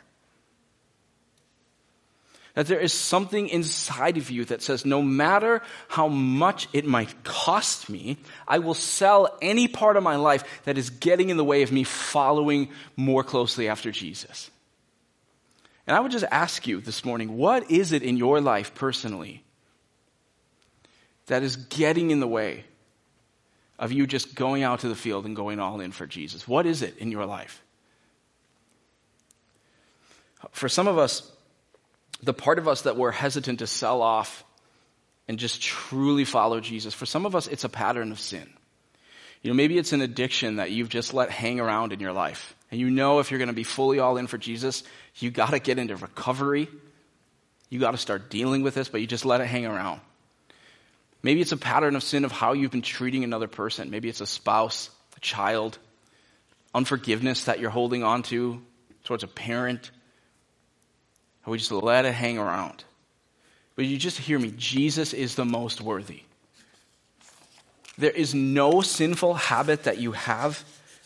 That 2.56 2.68
there 2.68 2.80
is 2.80 2.92
something 2.92 3.48
inside 3.48 4.18
of 4.18 4.30
you 4.30 4.44
that 4.46 4.62
says, 4.62 4.86
no 4.86 5.02
matter 5.02 5.62
how 5.88 6.10
much 6.10 6.68
it 6.74 6.86
might 6.86 7.24
cost 7.24 7.90
me, 7.90 8.18
I 8.46 8.60
will 8.60 8.74
sell 8.74 9.38
any 9.42 9.70
part 9.70 9.96
of 9.96 10.04
my 10.04 10.18
life 10.18 10.62
that 10.66 10.78
is 10.78 10.90
getting 10.90 11.30
in 11.30 11.38
the 11.38 11.44
way 11.46 11.62
of 11.62 11.72
me 11.72 11.86
following 11.86 12.70
more 12.98 13.24
closely 13.24 13.70
after 13.70 13.92
Jesus. 13.92 14.52
And 15.88 15.96
I 15.96 16.02
would 16.02 16.12
just 16.12 16.26
ask 16.30 16.68
you 16.68 16.82
this 16.82 17.06
morning, 17.06 17.38
what 17.38 17.72
is 17.72 17.94
it 17.94 18.04
in 18.04 18.18
your 18.18 18.42
life 18.42 18.76
personally 18.76 19.44
that 21.28 21.44
is 21.44 21.56
getting 21.56 22.12
in 22.12 22.20
the 22.20 22.28
way 22.28 22.66
of 23.80 23.94
you 23.94 24.06
just 24.06 24.36
going 24.36 24.62
out 24.62 24.82
to 24.82 24.90
the 24.90 24.96
field 24.96 25.26
and 25.26 25.36
going 25.36 25.60
all 25.60 25.80
in 25.80 25.92
for 25.92 26.06
Jesus? 26.06 26.48
What 26.48 26.66
is 26.66 26.82
it 26.82 26.98
in 26.98 27.12
your 27.12 27.26
life? 27.26 27.64
For 30.52 30.70
some 30.70 30.88
of 30.88 30.98
us, 30.98 31.30
the 32.22 32.34
part 32.34 32.60
of 32.60 32.68
us 32.68 32.84
that 32.84 32.98
we're 32.98 33.12
hesitant 33.12 33.60
to 33.60 33.68
sell 33.68 34.02
off 34.02 34.44
and 35.28 35.40
just 35.40 35.62
truly 35.62 36.26
follow 36.26 36.60
Jesus, 36.60 36.94
for 36.94 37.06
some 37.06 37.26
of 37.26 37.36
us, 37.36 37.48
it's 37.48 37.64
a 37.64 37.70
pattern 37.70 38.12
of 38.12 38.20
sin. 38.20 38.48
You 39.42 39.50
know, 39.50 39.56
maybe 39.56 39.78
it's 39.78 39.94
an 39.94 40.02
addiction 40.02 40.58
that 40.58 40.72
you've 40.72 40.90
just 40.90 41.14
let 41.14 41.30
hang 41.30 41.62
around 41.62 41.94
in 41.94 42.02
your 42.02 42.12
life. 42.12 42.56
And 42.72 42.80
you 42.80 42.90
know 42.90 43.20
if 43.20 43.32
you're 43.32 43.38
going 43.38 43.48
to 43.48 43.54
be 43.54 43.64
fully 43.64 44.00
all 44.00 44.18
in 44.18 44.28
for 44.28 44.38
Jesus, 44.38 44.84
you 45.16 45.32
got 45.32 45.52
to 45.52 45.60
get 45.60 45.80
into 45.80 45.96
recovery. 45.96 46.68
You 47.70 47.80
got 47.80 47.92
to 47.92 47.98
start 47.98 48.30
dealing 48.30 48.64
with 48.64 48.76
this, 48.76 48.90
but 48.90 49.00
you 49.00 49.08
just 49.08 49.26
let 49.26 49.40
it 49.40 49.48
hang 49.48 49.66
around. 49.66 50.02
Maybe 51.22 51.42
it's 51.42 51.52
a 51.52 51.58
pattern 51.58 51.96
of 51.96 52.04
sin 52.04 52.26
of 52.26 52.32
how 52.32 52.54
you've 52.54 52.72
been 52.72 52.82
treating 52.82 53.24
another 53.24 53.48
person. 53.48 53.90
Maybe 53.90 54.10
it's 54.10 54.22
a 54.22 54.26
spouse, 54.26 54.90
a 55.18 55.20
child, 55.20 55.78
unforgiveness 56.74 57.46
that 57.46 57.60
you're 57.60 57.70
holding 57.70 58.04
on 58.04 58.24
to 58.24 58.62
towards 59.04 59.24
a 59.24 59.28
parent. 59.28 59.92
And 61.44 61.52
we 61.52 61.58
just 61.58 61.72
let 61.72 62.06
it 62.06 62.14
hang 62.14 62.38
around. 62.38 62.84
But 63.76 63.86
you 63.86 63.98
just 63.98 64.18
hear 64.18 64.40
me 64.40 64.54
Jesus 64.58 65.14
is 65.14 65.36
the 65.36 65.46
most 65.46 65.82
worthy. 65.82 66.22
There 67.98 68.12
is 68.12 68.34
no 68.34 68.82
sinful 68.82 69.34
habit 69.34 69.84
that 69.84 69.98
you 69.98 70.14
have. 70.14 70.64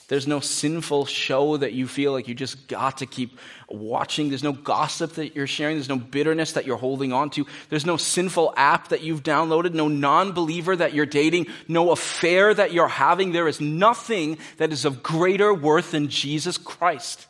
There's 0.09 0.27
no 0.27 0.41
sinful 0.41 1.05
show 1.05 1.57
that 1.57 1.73
you 1.73 1.87
feel 1.87 2.11
like 2.11 2.27
you 2.27 2.35
just 2.35 2.67
got 2.67 2.97
to 2.97 3.05
keep 3.05 3.39
watching. 3.69 4.29
There's 4.29 4.43
no 4.43 4.51
gossip 4.51 5.13
that 5.13 5.35
you're 5.35 5.47
sharing. 5.47 5.77
There's 5.77 5.89
no 5.89 5.97
bitterness 5.97 6.53
that 6.53 6.65
you're 6.65 6.77
holding 6.77 7.13
on 7.13 7.29
to. 7.31 7.47
There's 7.69 7.85
no 7.85 7.95
sinful 7.95 8.53
app 8.57 8.89
that 8.89 9.01
you've 9.01 9.23
downloaded, 9.23 9.73
no 9.73 9.87
non 9.87 10.33
believer 10.33 10.75
that 10.75 10.93
you're 10.93 11.05
dating, 11.05 11.47
no 11.67 11.91
affair 11.91 12.53
that 12.53 12.73
you're 12.73 12.87
having. 12.87 13.31
There 13.31 13.47
is 13.47 13.61
nothing 13.61 14.37
that 14.57 14.73
is 14.73 14.83
of 14.83 15.03
greater 15.03 15.53
worth 15.53 15.91
than 15.91 16.09
Jesus 16.09 16.57
Christ. 16.57 17.25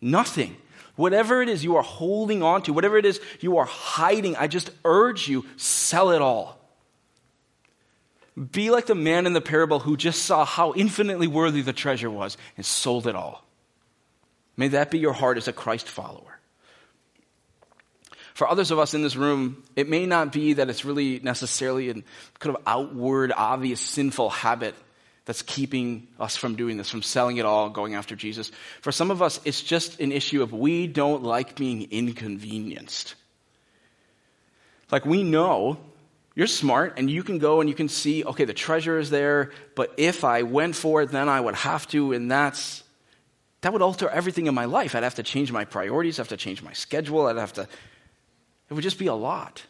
Nothing. 0.00 0.56
Whatever 0.96 1.40
it 1.40 1.48
is 1.48 1.64
you 1.64 1.76
are 1.76 1.82
holding 1.82 2.42
on 2.42 2.62
to, 2.62 2.72
whatever 2.72 2.98
it 2.98 3.06
is 3.06 3.20
you 3.40 3.56
are 3.56 3.64
hiding, 3.64 4.36
I 4.36 4.46
just 4.46 4.70
urge 4.84 5.26
you, 5.26 5.46
sell 5.56 6.10
it 6.10 6.20
all. 6.20 6.61
Be 8.50 8.70
like 8.70 8.86
the 8.86 8.94
man 8.94 9.26
in 9.26 9.34
the 9.34 9.40
parable 9.40 9.78
who 9.78 9.96
just 9.96 10.22
saw 10.22 10.44
how 10.44 10.72
infinitely 10.74 11.26
worthy 11.26 11.60
the 11.60 11.72
treasure 11.72 12.10
was 12.10 12.38
and 12.56 12.64
sold 12.64 13.06
it 13.06 13.14
all. 13.14 13.44
May 14.56 14.68
that 14.68 14.90
be 14.90 14.98
your 14.98 15.12
heart 15.12 15.36
as 15.36 15.48
a 15.48 15.52
Christ 15.52 15.88
follower. 15.88 16.38
For 18.34 18.48
others 18.48 18.70
of 18.70 18.78
us 18.78 18.94
in 18.94 19.02
this 19.02 19.16
room, 19.16 19.62
it 19.76 19.88
may 19.88 20.06
not 20.06 20.32
be 20.32 20.54
that 20.54 20.70
it's 20.70 20.84
really 20.84 21.20
necessarily 21.20 21.90
a 21.90 21.94
kind 21.94 22.56
of 22.56 22.62
outward, 22.66 23.32
obvious, 23.36 23.80
sinful 23.80 24.30
habit 24.30 24.74
that's 25.26 25.42
keeping 25.42 26.08
us 26.18 26.36
from 26.36 26.56
doing 26.56 26.78
this, 26.78 26.90
from 26.90 27.02
selling 27.02 27.36
it 27.36 27.44
all, 27.44 27.68
going 27.68 27.94
after 27.94 28.16
Jesus. 28.16 28.50
For 28.80 28.90
some 28.90 29.10
of 29.10 29.20
us, 29.20 29.40
it's 29.44 29.62
just 29.62 30.00
an 30.00 30.10
issue 30.10 30.42
of 30.42 30.52
we 30.52 30.86
don't 30.86 31.22
like 31.22 31.54
being 31.54 31.88
inconvenienced. 31.90 33.14
Like 34.90 35.04
we 35.06 35.22
know 35.22 35.78
you're 36.34 36.46
smart 36.46 36.94
and 36.96 37.10
you 37.10 37.22
can 37.22 37.38
go 37.38 37.60
and 37.60 37.68
you 37.68 37.74
can 37.74 37.88
see, 37.88 38.24
okay, 38.24 38.44
the 38.44 38.54
treasure 38.54 38.98
is 38.98 39.10
there, 39.10 39.50
but 39.74 39.92
if 39.96 40.24
I 40.24 40.42
went 40.42 40.74
for 40.76 41.02
it, 41.02 41.10
then 41.10 41.28
I 41.28 41.40
would 41.40 41.54
have 41.54 41.86
to, 41.88 42.12
and 42.12 42.30
that's, 42.30 42.82
that 43.60 43.72
would 43.72 43.82
alter 43.82 44.08
everything 44.08 44.46
in 44.46 44.54
my 44.54 44.64
life. 44.64 44.94
I'd 44.94 45.02
have 45.02 45.16
to 45.16 45.22
change 45.22 45.52
my 45.52 45.64
priorities, 45.64 46.18
I'd 46.18 46.22
have 46.22 46.28
to 46.28 46.36
change 46.36 46.62
my 46.62 46.72
schedule, 46.72 47.26
I'd 47.26 47.36
have 47.36 47.52
to, 47.54 47.62
it 47.62 48.74
would 48.74 48.82
just 48.82 48.98
be 48.98 49.08
a 49.08 49.14
lot. 49.14 49.62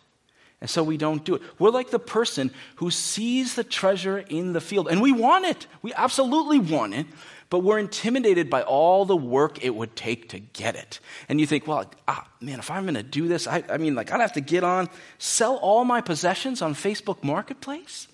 And 0.60 0.70
so 0.70 0.84
we 0.84 0.96
don't 0.96 1.24
do 1.24 1.34
it. 1.34 1.42
We're 1.58 1.70
like 1.70 1.90
the 1.90 1.98
person 1.98 2.52
who 2.76 2.92
sees 2.92 3.56
the 3.56 3.64
treasure 3.64 4.18
in 4.18 4.52
the 4.52 4.60
field 4.60 4.86
and 4.86 5.02
we 5.02 5.10
want 5.10 5.44
it. 5.44 5.66
We 5.82 5.92
absolutely 5.92 6.60
want 6.60 6.94
it, 6.94 7.06
but 7.52 7.58
we're 7.58 7.78
intimidated 7.78 8.48
by 8.48 8.62
all 8.62 9.04
the 9.04 9.14
work 9.14 9.62
it 9.62 9.74
would 9.74 9.94
take 9.94 10.30
to 10.30 10.38
get 10.38 10.74
it. 10.74 11.00
And 11.28 11.38
you 11.38 11.46
think, 11.46 11.66
well, 11.66 11.84
ah, 12.08 12.26
man, 12.40 12.58
if 12.58 12.70
I'm 12.70 12.84
going 12.84 12.94
to 12.94 13.02
do 13.02 13.28
this, 13.28 13.46
I, 13.46 13.62
I 13.68 13.76
mean, 13.76 13.94
like, 13.94 14.10
I'd 14.10 14.22
have 14.22 14.32
to 14.32 14.40
get 14.40 14.64
on, 14.64 14.88
sell 15.18 15.56
all 15.56 15.84
my 15.84 16.00
possessions 16.00 16.62
on 16.62 16.72
Facebook 16.72 17.22
Marketplace. 17.22 18.08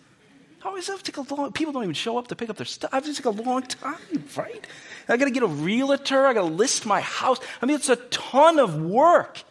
I 0.65 0.67
always 0.67 0.89
have 0.89 1.05
to 1.05 1.13
take 1.13 1.31
a 1.31 1.35
long. 1.35 1.53
People 1.53 1.73
don't 1.73 1.85
even 1.85 1.95
show 1.95 2.19
up 2.19 2.27
to 2.27 2.35
pick 2.35 2.51
up 2.51 2.57
their 2.57 2.67
stuff. 2.67 2.91
I 2.93 2.97
have 2.97 3.05
to 3.05 3.15
take 3.15 3.27
a 3.27 3.31
long 3.31 3.63
time, 3.63 4.25
right? 4.37 4.67
I 5.09 5.17
got 5.17 5.27
to 5.27 5.31
get 5.31 5.45
a 5.45 5.47
realtor. 5.47 6.27
I 6.27 6.35
got 6.35 6.41
to 6.41 6.53
list 6.53 6.85
my 6.85 7.01
house. 7.01 7.39
I 7.63 7.67
mean, 7.67 7.77
it's 7.77 7.89
a 7.89 7.95
ton 7.95 8.59
of 8.59 8.75
work 8.75 9.45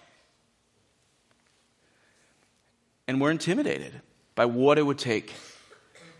and 3.07 3.21
we're 3.21 3.31
intimidated 3.31 4.01
by 4.35 4.43
what 4.43 4.77
it 4.77 4.81
would 4.81 4.99
take 4.99 5.33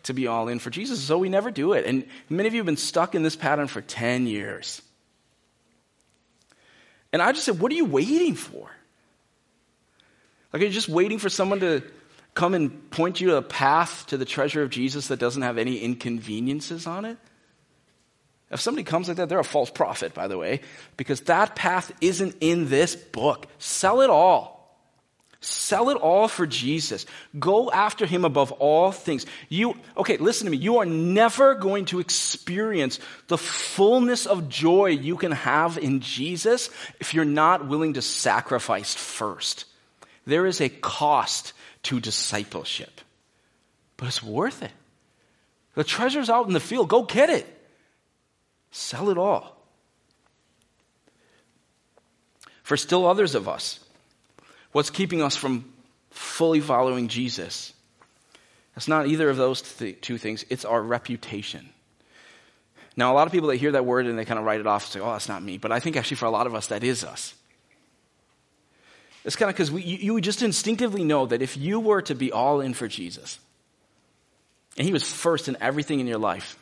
to 0.08 0.14
be 0.14 0.28
all 0.28 0.48
in 0.48 0.60
for 0.60 0.70
Jesus. 0.70 1.02
So 1.02 1.18
we 1.18 1.30
never 1.30 1.52
do 1.52 1.74
it. 1.74 1.86
And 1.86 2.06
many 2.30 2.48
of 2.48 2.54
you 2.54 2.60
have 2.60 2.66
been 2.66 2.78
stuck 2.78 3.16
in 3.16 3.24
this 3.24 3.36
pattern 3.36 3.68
for 3.68 3.82
10 3.82 4.28
years. 4.28 4.82
And 7.14 7.22
I 7.22 7.32
just 7.32 7.46
said, 7.46 7.60
what 7.60 7.72
are 7.72 7.76
you 7.76 7.86
waiting 7.86 8.36
for? 8.36 8.70
Like, 10.52 10.62
are 10.62 10.66
you 10.66 10.72
just 10.72 10.90
waiting 10.90 11.20
for 11.20 11.30
someone 11.30 11.60
to 11.60 11.84
come 12.34 12.54
and 12.54 12.90
point 12.92 13.22
you 13.22 13.36
a 13.36 13.42
path 13.42 14.08
to 14.08 14.18
the 14.18 14.26
treasure 14.26 14.64
of 14.64 14.70
Jesus 14.70 15.08
that 15.08 15.20
doesn't 15.20 15.42
have 15.42 15.58
any 15.58 15.80
inconveniences 15.80 16.88
on 16.88 17.06
it? 17.06 17.18
If 18.50 18.62
somebody 18.62 18.84
comes 18.84 19.10
like 19.10 19.18
that, 19.18 19.28
they're 19.28 19.40
a 19.40 19.44
false 19.44 19.70
prophet, 19.70 20.14
by 20.14 20.28
the 20.28 20.38
way, 20.38 20.62
because 20.96 21.22
that 21.22 21.56
path 21.56 21.92
isn't 22.00 22.38
in 22.40 22.70
this 22.70 22.96
book. 22.96 23.48
Sell 23.60 24.02
it 24.02 24.10
all. 24.10 24.57
Sell 25.40 25.90
it 25.90 25.98
all 25.98 26.28
for 26.28 26.48
Jesus. 26.48 27.06
Go 27.38 27.70
after 27.70 28.06
him 28.06 28.26
above 28.26 28.52
all 28.54 28.92
things. 28.92 29.26
You, 29.50 29.76
okay, 29.96 30.18
listen 30.18 30.46
to 30.46 30.52
me. 30.52 30.58
You 30.58 30.78
are 30.78 30.86
never 30.86 31.54
going 31.54 31.86
to 31.86 32.00
experience 32.00 33.00
the 33.28 33.38
fullness 33.38 34.26
of 34.26 34.50
joy 34.50 34.88
you 34.88 35.16
can 35.16 35.32
have 35.32 35.78
in 35.78 36.00
Jesus 36.00 36.70
if 37.00 37.14
you're 37.14 37.26
not 37.26 37.68
willing 37.68 37.94
to 37.94 38.02
sacrifice 38.02 38.96
first. 38.96 39.66
There 40.26 40.46
is 40.46 40.60
a 40.60 40.70
cost 40.70 41.54
to 41.84 42.00
discipleship, 42.00 43.00
but 43.96 44.08
it's 44.08 44.24
worth 44.24 44.64
it. 44.64 44.72
The 45.76 45.84
treasure's 45.84 46.30
out 46.30 46.48
in 46.48 46.54
the 46.54 46.60
field. 46.60 46.90
Go 46.90 47.04
get 47.04 47.30
it. 47.30 47.46
Sell 48.72 49.10
it 49.10 49.18
all. 49.18 49.56
For 52.64 52.76
still 52.76 53.06
others 53.06 53.36
of 53.36 53.48
us, 53.48 53.80
What's 54.72 54.90
keeping 54.90 55.22
us 55.22 55.36
from 55.36 55.72
fully 56.12 56.60
following 56.60 57.08
Jesus? 57.08 57.74
It's 58.76 58.88
not 58.88 59.08
either 59.08 59.30
of 59.30 59.38
those 59.38 59.62
th- 59.62 60.02
two 60.02 60.18
things, 60.18 60.46
it's 60.50 60.66
our 60.66 60.82
reputation. 60.82 61.70
Now, 62.96 63.14
a 63.14 63.16
lot 63.16 63.28
of 63.28 63.34
people, 63.34 63.48
they 63.48 63.58
hear 63.58 63.74
that 63.74 63.86
word 63.86 64.08
and 64.08 64.18
they 64.18 64.26
kind 64.26 64.40
of 64.40 64.46
write 64.46 64.60
it 64.60 64.68
off 64.68 64.86
and 64.86 64.92
say, 64.92 65.00
oh, 65.00 65.12
that's 65.12 65.30
not 65.30 65.44
me. 65.44 65.58
But 65.60 65.72
I 65.72 65.80
think 65.80 65.96
actually 65.96 66.18
for 66.18 66.26
a 66.26 66.32
lot 66.32 66.48
of 66.48 66.56
us, 66.56 66.68
that 66.68 66.84
is 66.84 67.04
us. 67.04 67.36
It's 69.24 69.36
kind 69.36 69.50
of 69.50 69.56
because 69.56 69.72
you, 69.72 70.14
you 70.14 70.22
just 70.22 70.42
instinctively 70.42 71.04
know 71.04 71.26
that 71.28 71.42
if 71.42 71.58
you 71.58 71.80
were 71.80 72.02
to 72.04 72.16
be 72.16 72.32
all 72.32 72.62
in 72.62 72.74
for 72.74 72.88
Jesus, 72.88 73.40
and 74.78 74.86
he 74.86 74.94
was 74.94 75.04
first 75.04 75.48
in 75.48 75.58
everything 75.60 76.00
in 76.00 76.08
your 76.08 76.18
life, 76.18 76.58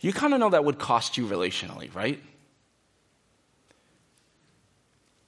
you 0.00 0.12
kind 0.12 0.34
of 0.34 0.40
know 0.40 0.50
that 0.50 0.64
would 0.64 0.78
cost 0.78 1.16
you 1.16 1.26
relationally, 1.26 1.94
right? 1.94 2.22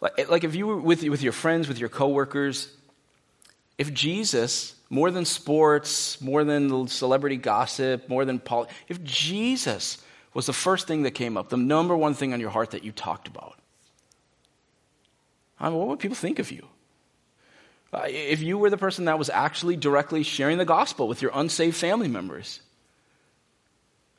Like, 0.01 0.31
like 0.31 0.45
if 0.45 0.55
you 0.55 0.67
were 0.67 0.77
with, 0.77 1.03
with 1.05 1.23
your 1.23 1.33
friends, 1.33 1.69
with 1.69 1.79
your 1.79 1.89
coworkers, 1.89 2.75
if 3.79 3.93
Jesus, 3.93 4.75
more 4.89 5.11
than 5.11 5.25
sports, 5.25 6.21
more 6.21 6.45
than 6.45 6.89
celebrity 6.89 7.37
gossip, 7.37 8.09
more 8.09 8.25
than 8.25 8.39
pol- 8.39 8.69
if 8.89 9.03
Jesus 9.03 9.99
was 10.35 10.47
the 10.47 10.53
first 10.53 10.87
thing 10.87 11.03
that 11.03 11.13
came 11.13 11.37
up, 11.37 11.49
the 11.49 11.57
number 11.57 11.97
one 11.97 12.15
thing 12.15 12.33
on 12.33 12.41
your 12.41 12.51
heart 12.51 12.71
that 12.71 12.85
you 12.85 12.93
talked 12.93 13.27
about, 13.27 13.57
I 15.59 15.69
mean, 15.69 15.79
what 15.79 15.89
would 15.89 15.99
people 15.99 16.17
think 16.17 16.39
of 16.39 16.51
you? 16.51 16.67
Uh, 17.93 18.05
if 18.07 18.41
you 18.41 18.57
were 18.57 18.71
the 18.71 18.79
person 18.79 19.07
that 19.07 19.19
was 19.19 19.29
actually 19.31 19.77
directly 19.77 20.23
sharing 20.23 20.59
the 20.59 20.65
gospel 20.65 21.09
with 21.09 21.21
your 21.21 21.33
unsaved 21.35 21.77
family 21.77 22.09
members, 22.09 22.61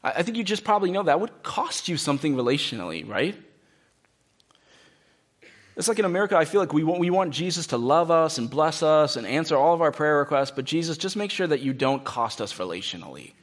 I, 0.03 0.11
I 0.11 0.23
think 0.23 0.38
you 0.38 0.43
just 0.43 0.63
probably 0.63 0.91
know 0.91 1.03
that 1.03 1.19
would 1.19 1.43
cost 1.43 1.88
you 1.88 1.97
something 1.97 2.35
relationally, 2.35 3.07
right? 3.07 3.35
It's 5.75 5.87
like 5.87 5.99
in 5.99 6.05
America, 6.05 6.35
I 6.35 6.45
feel 6.45 6.59
like 6.59 6.73
we 6.73 6.83
want, 6.83 6.99
we 6.99 7.09
want 7.09 7.31
Jesus 7.31 7.67
to 7.67 7.77
love 7.77 8.11
us 8.11 8.37
and 8.37 8.49
bless 8.49 8.83
us 8.83 9.15
and 9.15 9.25
answer 9.25 9.55
all 9.55 9.73
of 9.73 9.81
our 9.81 9.91
prayer 9.91 10.17
requests, 10.17 10.51
but 10.51 10.65
Jesus, 10.65 10.97
just 10.97 11.15
make 11.15 11.31
sure 11.31 11.47
that 11.47 11.61
you 11.61 11.73
don't 11.73 12.03
cost 12.03 12.41
us 12.41 12.53
relationally. 12.57 13.33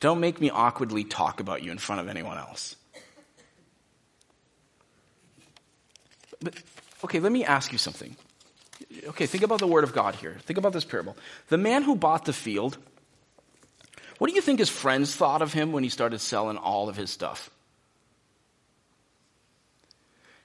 Don't 0.00 0.20
make 0.20 0.40
me 0.40 0.50
awkwardly 0.50 1.04
talk 1.04 1.40
about 1.40 1.62
you 1.62 1.70
in 1.70 1.78
front 1.78 2.00
of 2.00 2.08
anyone 2.08 2.38
else. 2.38 2.74
But, 6.42 6.54
okay, 7.04 7.20
let 7.20 7.30
me 7.30 7.44
ask 7.44 7.70
you 7.70 7.78
something. 7.78 8.16
Okay, 9.08 9.26
think 9.26 9.44
about 9.44 9.60
the 9.60 9.66
word 9.66 9.84
of 9.84 9.92
God 9.92 10.14
here. 10.14 10.38
Think 10.40 10.58
about 10.58 10.72
this 10.72 10.84
parable. 10.84 11.16
The 11.48 11.58
man 11.58 11.82
who 11.82 11.94
bought 11.94 12.24
the 12.24 12.32
field, 12.32 12.78
what 14.18 14.28
do 14.28 14.34
you 14.34 14.40
think 14.40 14.58
his 14.58 14.70
friends 14.70 15.14
thought 15.14 15.42
of 15.42 15.52
him 15.52 15.70
when 15.72 15.84
he 15.84 15.90
started 15.90 16.18
selling 16.18 16.56
all 16.56 16.88
of 16.88 16.96
his 16.96 17.10
stuff? 17.10 17.50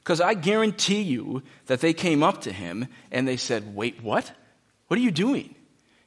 Because 0.06 0.22
I 0.22 0.36
guarantee 0.36 1.02
you 1.02 1.42
that 1.66 1.82
they 1.82 1.92
came 1.92 2.22
up 2.22 2.42
to 2.42 2.52
him 2.52 2.88
and 3.12 3.28
they 3.28 3.38
said, 3.38 3.76
Wait, 3.76 4.04
what? 4.04 4.32
What 4.88 5.00
are 5.00 5.02
you 5.02 5.10
doing? 5.10 5.56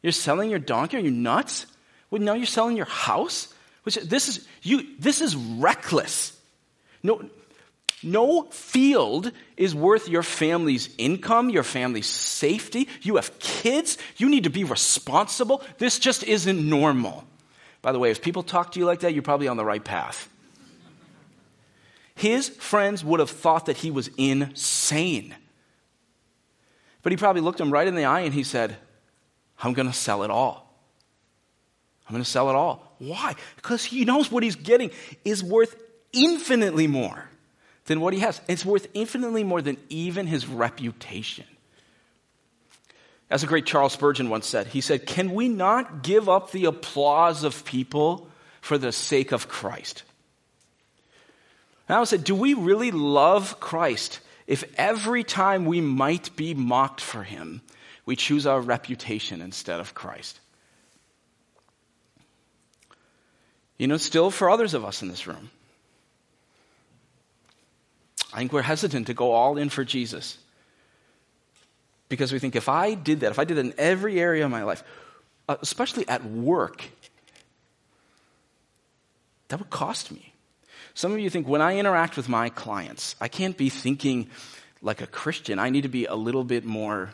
You're 0.04 0.12
selling 0.12 0.50
your 0.50 0.60
donkey? 0.60 0.98
Are 0.98 1.00
you 1.00 1.10
nuts? 1.10 1.66
Well, 2.08 2.22
now 2.22 2.34
you're 2.34 2.46
selling 2.46 2.76
your 2.76 2.86
house? 2.86 3.52
Which, 3.82 3.96
this, 3.96 4.28
is, 4.28 4.46
you, 4.62 4.86
this 5.00 5.20
is 5.20 5.34
reckless. 5.34 6.38
No, 7.02 7.28
no 8.00 8.42
field 8.44 9.32
is 9.56 9.74
worth 9.74 10.08
your 10.08 10.22
family's 10.22 10.94
income, 10.96 11.50
your 11.50 11.64
family's 11.64 12.06
safety. 12.06 12.86
You 13.02 13.16
have 13.16 13.36
kids. 13.40 13.98
You 14.16 14.28
need 14.28 14.44
to 14.44 14.50
be 14.50 14.62
responsible. 14.62 15.60
This 15.78 15.98
just 15.98 16.22
isn't 16.22 16.68
normal. 16.68 17.24
By 17.82 17.90
the 17.90 17.98
way, 17.98 18.12
if 18.12 18.22
people 18.22 18.44
talk 18.44 18.70
to 18.72 18.78
you 18.78 18.86
like 18.86 19.00
that, 19.00 19.12
you're 19.12 19.24
probably 19.24 19.48
on 19.48 19.56
the 19.56 19.64
right 19.64 19.82
path. 19.82 20.28
His 22.18 22.48
friends 22.48 23.04
would 23.04 23.20
have 23.20 23.30
thought 23.30 23.66
that 23.66 23.76
he 23.76 23.92
was 23.92 24.10
insane. 24.16 25.36
But 27.02 27.12
he 27.12 27.16
probably 27.16 27.42
looked 27.42 27.60
him 27.60 27.72
right 27.72 27.86
in 27.86 27.94
the 27.94 28.06
eye 28.06 28.20
and 28.20 28.34
he 28.34 28.42
said, 28.42 28.76
I'm 29.62 29.72
going 29.72 29.86
to 29.86 29.94
sell 29.94 30.24
it 30.24 30.30
all. 30.30 30.68
I'm 32.08 32.14
going 32.14 32.24
to 32.24 32.28
sell 32.28 32.50
it 32.50 32.56
all. 32.56 32.96
Why? 32.98 33.36
Because 33.54 33.84
he 33.84 34.04
knows 34.04 34.32
what 34.32 34.42
he's 34.42 34.56
getting 34.56 34.90
is 35.24 35.44
worth 35.44 35.80
infinitely 36.12 36.88
more 36.88 37.28
than 37.84 38.00
what 38.00 38.14
he 38.14 38.18
has. 38.18 38.40
It's 38.48 38.64
worth 38.64 38.88
infinitely 38.94 39.44
more 39.44 39.62
than 39.62 39.76
even 39.88 40.26
his 40.26 40.48
reputation. 40.48 41.46
As 43.30 43.44
a 43.44 43.46
great 43.46 43.64
Charles 43.64 43.92
Spurgeon 43.92 44.28
once 44.28 44.48
said, 44.48 44.66
he 44.66 44.80
said, 44.80 45.06
Can 45.06 45.34
we 45.34 45.48
not 45.48 46.02
give 46.02 46.28
up 46.28 46.50
the 46.50 46.64
applause 46.64 47.44
of 47.44 47.64
people 47.64 48.28
for 48.60 48.76
the 48.76 48.90
sake 48.90 49.30
of 49.30 49.46
Christ? 49.46 50.02
And 51.88 51.96
I 51.96 51.98
would 51.98 52.08
say, 52.08 52.18
Do 52.18 52.34
we 52.34 52.54
really 52.54 52.90
love 52.90 53.60
Christ 53.60 54.20
if 54.46 54.64
every 54.76 55.24
time 55.24 55.64
we 55.64 55.80
might 55.80 56.36
be 56.36 56.54
mocked 56.54 57.00
for 57.00 57.22
him, 57.22 57.62
we 58.04 58.16
choose 58.16 58.46
our 58.46 58.60
reputation 58.60 59.40
instead 59.42 59.80
of 59.80 59.94
Christ? 59.94 60.40
You 63.78 63.86
know, 63.86 63.96
still 63.96 64.30
for 64.30 64.50
others 64.50 64.74
of 64.74 64.84
us 64.84 65.02
in 65.02 65.08
this 65.08 65.26
room, 65.26 65.50
I 68.32 68.38
think 68.38 68.52
we're 68.52 68.62
hesitant 68.62 69.06
to 69.06 69.14
go 69.14 69.32
all 69.32 69.56
in 69.56 69.68
for 69.68 69.84
Jesus. 69.84 70.36
Because 72.08 72.32
we 72.32 72.38
think 72.38 72.56
if 72.56 72.68
I 72.68 72.94
did 72.94 73.20
that, 73.20 73.30
if 73.30 73.38
I 73.38 73.44
did 73.44 73.56
that 73.56 73.66
in 73.66 73.74
every 73.78 74.20
area 74.20 74.44
of 74.44 74.50
my 74.50 74.64
life, 74.64 74.82
uh, 75.48 75.56
especially 75.60 76.08
at 76.08 76.24
work, 76.24 76.84
that 79.48 79.58
would 79.58 79.70
cost 79.70 80.10
me. 80.10 80.34
Some 80.98 81.12
of 81.12 81.20
you 81.20 81.30
think 81.30 81.46
when 81.46 81.62
I 81.62 81.76
interact 81.76 82.16
with 82.16 82.28
my 82.28 82.48
clients, 82.48 83.14
I 83.20 83.28
can't 83.28 83.56
be 83.56 83.68
thinking 83.68 84.28
like 84.82 85.00
a 85.00 85.06
Christian. 85.06 85.60
I 85.60 85.70
need 85.70 85.82
to 85.82 85.88
be 85.88 86.06
a 86.06 86.16
little 86.16 86.42
bit 86.42 86.64
more 86.64 87.10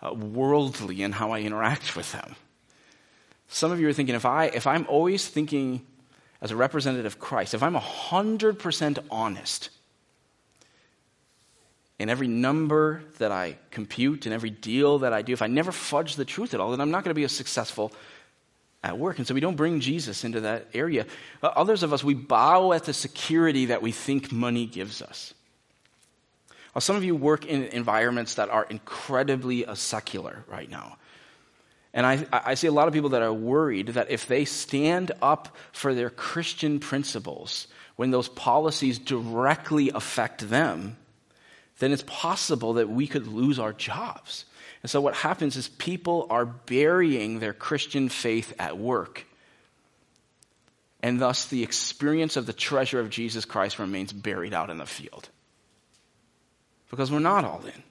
uh, 0.00 0.14
worldly 0.14 1.02
in 1.02 1.10
how 1.10 1.32
I 1.32 1.40
interact 1.40 1.96
with 1.96 2.12
them. 2.12 2.36
Some 3.48 3.72
of 3.72 3.80
you 3.80 3.88
are 3.88 3.92
thinking 3.92 4.14
if, 4.14 4.24
I, 4.24 4.44
if 4.44 4.68
I'm 4.68 4.86
always 4.88 5.26
thinking 5.26 5.84
as 6.40 6.52
a 6.52 6.56
representative 6.56 7.04
of 7.04 7.18
Christ, 7.18 7.52
if 7.52 7.64
I'm 7.64 7.74
100% 7.74 8.98
honest, 9.10 9.70
in 11.98 12.08
every 12.08 12.28
number 12.28 13.02
that 13.18 13.32
I 13.32 13.58
compute, 13.72 14.24
in 14.24 14.32
every 14.32 14.50
deal 14.50 15.00
that 15.00 15.12
I 15.12 15.22
do, 15.22 15.32
if 15.32 15.42
I 15.42 15.48
never 15.48 15.72
fudge 15.72 16.14
the 16.14 16.24
truth 16.24 16.54
at 16.54 16.60
all, 16.60 16.70
then 16.70 16.80
I'm 16.80 16.92
not 16.92 17.02
going 17.02 17.10
to 17.10 17.18
be 17.18 17.24
as 17.24 17.32
successful 17.32 17.92
at 18.82 18.98
work. 18.98 19.18
And 19.18 19.26
so 19.26 19.34
we 19.34 19.40
don't 19.40 19.56
bring 19.56 19.80
Jesus 19.80 20.24
into 20.24 20.40
that 20.42 20.68
area. 20.74 21.06
Others 21.42 21.82
of 21.82 21.92
us, 21.92 22.04
we 22.04 22.14
bow 22.14 22.72
at 22.72 22.84
the 22.84 22.92
security 22.92 23.66
that 23.66 23.82
we 23.82 23.92
think 23.92 24.30
money 24.30 24.66
gives 24.66 25.02
us. 25.02 25.34
Well, 26.74 26.80
some 26.80 26.96
of 26.96 27.02
you 27.02 27.16
work 27.16 27.44
in 27.44 27.64
environments 27.64 28.34
that 28.36 28.50
are 28.50 28.64
incredibly 28.64 29.64
secular 29.74 30.44
right 30.46 30.70
now. 30.70 30.96
And 31.92 32.06
I, 32.06 32.26
I 32.30 32.54
see 32.54 32.66
a 32.66 32.72
lot 32.72 32.86
of 32.86 32.94
people 32.94 33.10
that 33.10 33.22
are 33.22 33.32
worried 33.32 33.88
that 33.88 34.10
if 34.10 34.26
they 34.26 34.44
stand 34.44 35.10
up 35.20 35.56
for 35.72 35.94
their 35.94 36.10
Christian 36.10 36.78
principles, 36.78 37.66
when 37.96 38.10
those 38.12 38.28
policies 38.28 38.98
directly 38.98 39.90
affect 39.90 40.48
them, 40.48 40.96
then 41.78 41.92
it's 41.92 42.04
possible 42.06 42.74
that 42.74 42.88
we 42.88 43.06
could 43.06 43.26
lose 43.26 43.58
our 43.58 43.72
jobs. 43.72 44.44
And 44.82 44.90
so 44.90 45.00
what 45.00 45.14
happens 45.14 45.56
is 45.56 45.68
people 45.68 46.26
are 46.30 46.46
burying 46.46 47.40
their 47.40 47.52
Christian 47.52 48.08
faith 48.08 48.54
at 48.58 48.78
work. 48.78 49.26
And 51.02 51.20
thus 51.20 51.46
the 51.46 51.62
experience 51.62 52.36
of 52.36 52.46
the 52.46 52.52
treasure 52.52 53.00
of 53.00 53.10
Jesus 53.10 53.44
Christ 53.44 53.78
remains 53.78 54.12
buried 54.12 54.54
out 54.54 54.70
in 54.70 54.78
the 54.78 54.86
field. 54.86 55.28
Because 56.90 57.10
we're 57.10 57.18
not 57.18 57.44
all 57.44 57.62
in. 57.64 57.82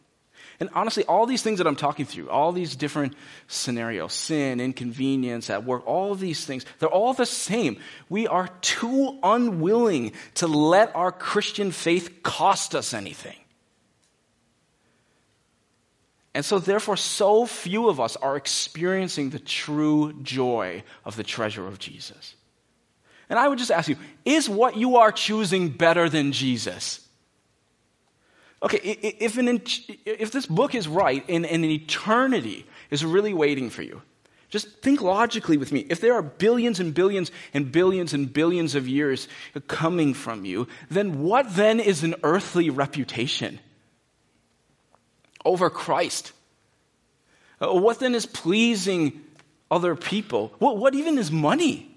And 0.59 0.69
honestly, 0.73 1.03
all 1.05 1.27
these 1.27 1.43
things 1.43 1.59
that 1.59 1.67
I'm 1.67 1.75
talking 1.75 2.05
through, 2.05 2.29
all 2.29 2.51
these 2.51 2.75
different 2.75 3.13
scenarios, 3.47 4.13
sin, 4.13 4.59
inconvenience 4.59 5.51
at 5.51 5.63
work, 5.63 5.85
all 5.85 6.11
of 6.11 6.19
these 6.19 6.45
things, 6.45 6.65
they're 6.79 6.89
all 6.89 7.13
the 7.13 7.27
same. 7.27 7.79
We 8.09 8.27
are 8.27 8.47
too 8.61 9.19
unwilling 9.21 10.13
to 10.35 10.47
let 10.47 10.95
our 10.95 11.11
Christian 11.11 11.71
faith 11.71 12.23
cost 12.23 12.73
us 12.73 12.95
anything. 12.95 13.37
And 16.37 16.45
so, 16.45 16.59
therefore, 16.59 16.97
so 16.97 17.47
few 17.47 17.89
of 17.89 17.99
us 17.99 18.15
are 18.15 18.35
experiencing 18.37 19.31
the 19.31 19.39
true 19.39 20.13
joy 20.21 20.83
of 21.03 21.15
the 21.15 21.23
treasure 21.23 21.65
of 21.65 21.79
Jesus. 21.79 22.35
And 23.27 23.39
I 23.39 23.47
would 23.47 23.57
just 23.57 23.71
ask 23.71 23.89
you 23.89 23.95
is 24.23 24.47
what 24.47 24.77
you 24.77 24.97
are 24.97 25.11
choosing 25.11 25.69
better 25.69 26.07
than 26.09 26.31
Jesus? 26.33 27.01
Okay, 28.61 28.77
if, 28.77 29.39
an, 29.39 29.47
if 30.05 30.29
this 30.29 30.45
book 30.45 30.75
is 30.75 30.87
right 30.87 31.27
and, 31.27 31.43
an 31.43 31.65
eternity 31.65 32.67
is 32.91 33.03
really 33.03 33.33
waiting 33.33 33.71
for 33.71 33.81
you, 33.81 34.03
just 34.49 34.67
think 34.83 35.01
logically 35.01 35.57
with 35.57 35.71
me. 35.71 35.87
If 35.89 36.01
there 36.01 36.13
are 36.13 36.21
billions 36.21 36.79
and 36.79 36.93
billions 36.93 37.31
and 37.51 37.71
billions 37.71 38.13
and 38.13 38.31
billions 38.31 38.75
of 38.75 38.87
years 38.87 39.27
coming 39.67 40.13
from 40.13 40.45
you, 40.45 40.67
then 40.91 41.23
what 41.23 41.55
then 41.55 41.79
is 41.79 42.03
an 42.03 42.13
earthly 42.21 42.69
reputation? 42.69 43.59
Over 45.47 45.69
Christ? 45.69 46.33
Uh, 47.59 47.73
what 47.73 47.99
then 47.99 48.13
is 48.13 48.25
pleasing 48.25 49.23
other 49.71 49.95
people? 49.95 50.53
What, 50.59 50.77
what 50.77 50.93
even 50.93 51.17
is 51.17 51.31
money? 51.31 51.89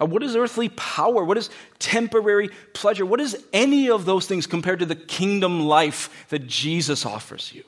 Uh, 0.00 0.06
what 0.06 0.22
is 0.22 0.34
earthly 0.36 0.70
power? 0.70 1.24
What 1.24 1.36
is 1.36 1.50
temporary 1.78 2.48
pleasure? 2.72 3.04
What 3.04 3.20
is 3.20 3.36
any 3.52 3.90
of 3.90 4.04
those 4.04 4.26
things 4.26 4.46
compared 4.46 4.78
to 4.78 4.86
the 4.86 4.96
kingdom 4.96 5.60
life 5.60 6.26
that 6.30 6.46
Jesus 6.46 7.04
offers 7.04 7.52
you? 7.52 7.64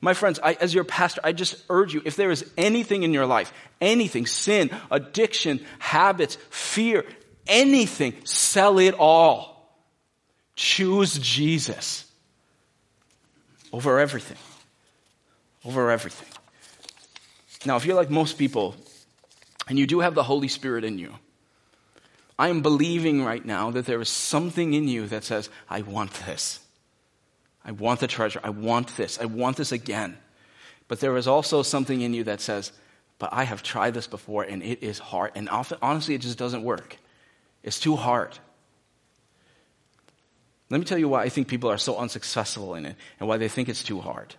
My 0.00 0.14
friends, 0.14 0.38
I, 0.42 0.52
as 0.54 0.74
your 0.74 0.84
pastor, 0.84 1.22
I 1.24 1.32
just 1.32 1.56
urge 1.70 1.94
you 1.94 2.02
if 2.04 2.14
there 2.14 2.30
is 2.30 2.48
anything 2.58 3.04
in 3.04 3.12
your 3.12 3.26
life, 3.26 3.52
anything, 3.80 4.26
sin, 4.26 4.70
addiction, 4.90 5.64
habits, 5.78 6.36
fear, 6.50 7.04
anything, 7.46 8.14
sell 8.24 8.78
it 8.78 8.94
all. 8.94 9.80
Choose 10.56 11.18
Jesus 11.18 12.03
over 13.74 13.98
everything. 13.98 14.36
Over 15.64 15.90
everything. 15.90 16.28
Now, 17.66 17.74
if 17.74 17.84
you're 17.84 17.96
like 17.96 18.08
most 18.08 18.38
people, 18.38 18.76
and 19.66 19.76
you 19.76 19.86
do 19.86 19.98
have 19.98 20.14
the 20.14 20.22
Holy 20.22 20.46
Spirit 20.46 20.84
in 20.84 20.96
you, 20.96 21.12
I 22.38 22.50
am 22.50 22.62
believing 22.62 23.24
right 23.24 23.44
now 23.44 23.72
that 23.72 23.84
there 23.84 24.00
is 24.00 24.08
something 24.08 24.74
in 24.74 24.86
you 24.86 25.08
that 25.08 25.24
says, 25.24 25.50
I 25.68 25.82
want 25.82 26.12
this. 26.24 26.60
I 27.64 27.72
want 27.72 27.98
the 27.98 28.06
treasure. 28.06 28.40
I 28.44 28.50
want 28.50 28.96
this. 28.96 29.18
I 29.18 29.24
want 29.24 29.56
this 29.56 29.72
again. 29.72 30.18
But 30.86 31.00
there 31.00 31.16
is 31.16 31.26
also 31.26 31.62
something 31.62 32.00
in 32.00 32.14
you 32.14 32.22
that 32.24 32.40
says, 32.40 32.70
but 33.18 33.30
I 33.32 33.42
have 33.42 33.64
tried 33.64 33.94
this 33.94 34.06
before 34.06 34.44
and 34.44 34.62
it 34.62 34.84
is 34.84 35.00
hard. 35.00 35.32
And 35.34 35.48
often, 35.48 35.78
honestly, 35.82 36.14
it 36.14 36.20
just 36.20 36.38
doesn't 36.38 36.62
work. 36.62 36.96
It's 37.64 37.80
too 37.80 37.96
hard. 37.96 38.38
Let 40.74 40.80
me 40.80 40.86
tell 40.86 40.98
you 40.98 41.08
why 41.08 41.22
I 41.22 41.28
think 41.28 41.46
people 41.46 41.70
are 41.70 41.78
so 41.78 41.98
unsuccessful 41.98 42.74
in 42.74 42.84
it 42.84 42.96
and 43.20 43.28
why 43.28 43.36
they 43.36 43.46
think 43.46 43.68
it's 43.68 43.84
too 43.84 44.00
hard. 44.00 44.34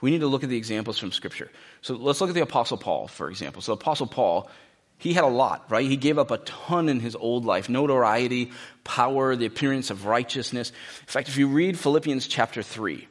We 0.00 0.10
need 0.10 0.22
to 0.22 0.26
look 0.26 0.42
at 0.42 0.48
the 0.48 0.56
examples 0.56 0.98
from 0.98 1.12
Scripture. 1.12 1.48
So 1.80 1.94
let's 1.94 2.20
look 2.20 2.28
at 2.28 2.34
the 2.34 2.42
Apostle 2.42 2.76
Paul, 2.76 3.06
for 3.06 3.30
example. 3.30 3.62
So, 3.62 3.72
Apostle 3.72 4.08
Paul, 4.08 4.50
He 4.98 5.12
had 5.12 5.22
a 5.22 5.28
lot, 5.28 5.70
right? 5.70 5.86
He 5.86 5.96
gave 5.96 6.18
up 6.18 6.32
a 6.32 6.38
ton 6.38 6.88
in 6.88 6.98
his 6.98 7.14
old 7.14 7.44
life 7.44 7.68
notoriety, 7.68 8.50
power, 8.82 9.36
the 9.36 9.46
appearance 9.46 9.90
of 9.90 10.06
righteousness. 10.06 10.70
In 10.70 11.06
fact, 11.06 11.28
if 11.28 11.36
you 11.36 11.46
read 11.46 11.78
Philippians 11.78 12.26
chapter 12.26 12.64
3, 12.64 13.06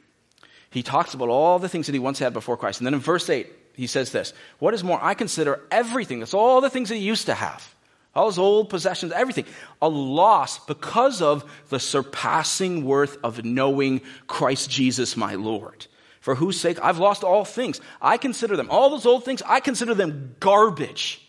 he 0.68 0.82
talks 0.82 1.14
about 1.14 1.30
all 1.30 1.58
the 1.58 1.70
things 1.70 1.86
that 1.86 1.94
he 1.94 1.98
once 1.98 2.18
had 2.18 2.34
before 2.34 2.58
Christ. 2.58 2.80
And 2.80 2.86
then 2.86 2.92
in 2.92 3.00
verse 3.00 3.30
8, 3.30 3.50
he 3.72 3.86
says 3.86 4.12
this 4.12 4.34
What 4.58 4.74
is 4.74 4.84
more, 4.84 5.02
I 5.02 5.14
consider 5.14 5.62
everything, 5.70 6.18
that's 6.18 6.34
all 6.34 6.60
the 6.60 6.68
things 6.68 6.90
that 6.90 6.96
he 6.96 7.00
used 7.00 7.24
to 7.24 7.34
have, 7.34 7.74
all 8.14 8.26
his 8.26 8.38
old 8.38 8.68
possessions, 8.70 9.12
everything, 9.12 9.44
a 9.80 9.88
loss 9.88 10.58
because 10.66 11.22
of 11.22 11.44
the 11.68 11.78
surpassing 11.78 12.84
worth 12.84 13.16
of 13.22 13.44
knowing 13.44 14.00
Christ 14.26 14.68
Jesus 14.68 15.16
my 15.16 15.34
Lord. 15.34 15.86
For 16.20 16.34
whose 16.34 16.60
sake 16.60 16.78
I've 16.82 16.98
lost 16.98 17.24
all 17.24 17.44
things. 17.44 17.80
I 18.02 18.16
consider 18.16 18.56
them, 18.56 18.68
all 18.70 18.90
those 18.90 19.06
old 19.06 19.24
things, 19.24 19.42
I 19.46 19.60
consider 19.60 19.94
them 19.94 20.34
garbage 20.40 21.26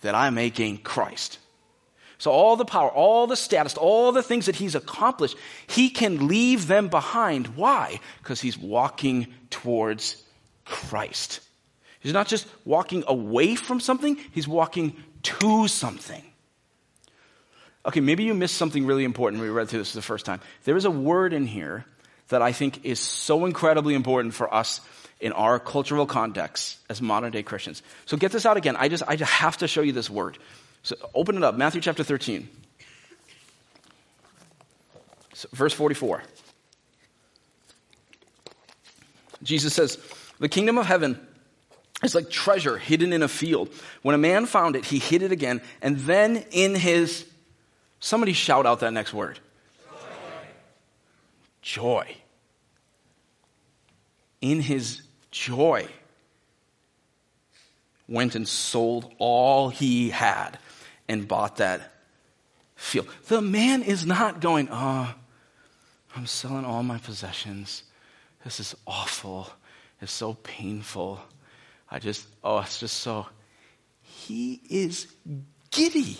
that 0.00 0.14
I 0.14 0.30
may 0.30 0.50
gain 0.50 0.78
Christ. 0.78 1.38
So, 2.20 2.32
all 2.32 2.56
the 2.56 2.64
power, 2.64 2.90
all 2.90 3.28
the 3.28 3.36
status, 3.36 3.76
all 3.76 4.10
the 4.10 4.24
things 4.24 4.46
that 4.46 4.56
he's 4.56 4.74
accomplished, 4.74 5.36
he 5.68 5.88
can 5.88 6.26
leave 6.26 6.66
them 6.66 6.88
behind. 6.88 7.54
Why? 7.56 8.00
Because 8.20 8.40
he's 8.40 8.58
walking 8.58 9.28
towards 9.50 10.20
Christ. 10.64 11.40
He's 12.00 12.12
not 12.12 12.26
just 12.26 12.46
walking 12.64 13.04
away 13.06 13.54
from 13.54 13.78
something, 13.78 14.16
he's 14.32 14.48
walking 14.48 14.96
to 15.22 15.68
something. 15.68 16.22
Okay, 17.86 18.00
maybe 18.00 18.24
you 18.24 18.34
missed 18.34 18.56
something 18.56 18.86
really 18.86 19.04
important 19.04 19.40
when 19.40 19.48
we 19.48 19.54
read 19.54 19.68
through 19.68 19.78
this 19.80 19.92
the 19.92 20.02
first 20.02 20.26
time. 20.26 20.40
There 20.64 20.76
is 20.76 20.84
a 20.84 20.90
word 20.90 21.32
in 21.32 21.46
here 21.46 21.84
that 22.28 22.42
I 22.42 22.52
think 22.52 22.84
is 22.84 23.00
so 23.00 23.46
incredibly 23.46 23.94
important 23.94 24.34
for 24.34 24.52
us 24.52 24.80
in 25.20 25.32
our 25.32 25.58
cultural 25.58 26.06
context 26.06 26.78
as 26.88 27.00
modern 27.00 27.32
day 27.32 27.42
Christians. 27.42 27.82
So 28.06 28.16
get 28.16 28.32
this 28.32 28.46
out 28.46 28.56
again. 28.56 28.76
I 28.76 28.88
just, 28.88 29.02
I 29.06 29.16
just 29.16 29.32
have 29.32 29.56
to 29.58 29.68
show 29.68 29.80
you 29.80 29.92
this 29.92 30.10
word. 30.10 30.38
So 30.82 30.96
open 31.14 31.36
it 31.36 31.42
up, 31.42 31.56
Matthew 31.56 31.80
chapter 31.80 32.04
13, 32.04 32.48
so 35.34 35.48
verse 35.52 35.72
44. 35.72 36.22
Jesus 39.42 39.74
says, 39.74 39.98
The 40.38 40.48
kingdom 40.48 40.78
of 40.78 40.86
heaven 40.86 41.27
is 42.02 42.14
like 42.14 42.30
treasure 42.30 42.78
hidden 42.78 43.12
in 43.12 43.22
a 43.22 43.28
field. 43.28 43.72
When 44.02 44.14
a 44.14 44.18
man 44.18 44.46
found 44.46 44.76
it, 44.76 44.84
he 44.84 44.98
hid 44.98 45.22
it 45.22 45.32
again, 45.32 45.60
and 45.82 45.98
then 45.98 46.44
in 46.50 46.74
his. 46.74 47.26
Somebody 48.00 48.32
shout 48.32 48.64
out 48.64 48.80
that 48.80 48.92
next 48.92 49.12
word 49.12 49.40
joy. 51.62 52.04
joy. 52.06 52.16
In 54.40 54.60
his 54.60 55.02
joy, 55.32 55.88
went 58.08 58.34
and 58.34 58.48
sold 58.48 59.12
all 59.18 59.68
he 59.68 60.10
had 60.10 60.58
and 61.08 61.26
bought 61.26 61.56
that 61.56 61.92
field. 62.76 63.08
The 63.26 63.42
man 63.42 63.82
is 63.82 64.06
not 64.06 64.40
going, 64.40 64.68
Oh, 64.70 65.12
I'm 66.14 66.26
selling 66.26 66.64
all 66.64 66.82
my 66.82 66.98
possessions. 66.98 67.82
This 68.44 68.60
is 68.60 68.76
awful. 68.86 69.50
It's 70.00 70.12
so 70.12 70.34
painful. 70.34 71.20
I 71.90 71.98
just, 71.98 72.26
oh, 72.44 72.58
it's 72.58 72.80
just 72.80 72.98
so. 72.98 73.26
He 74.02 74.60
is 74.68 75.06
giddy 75.70 76.18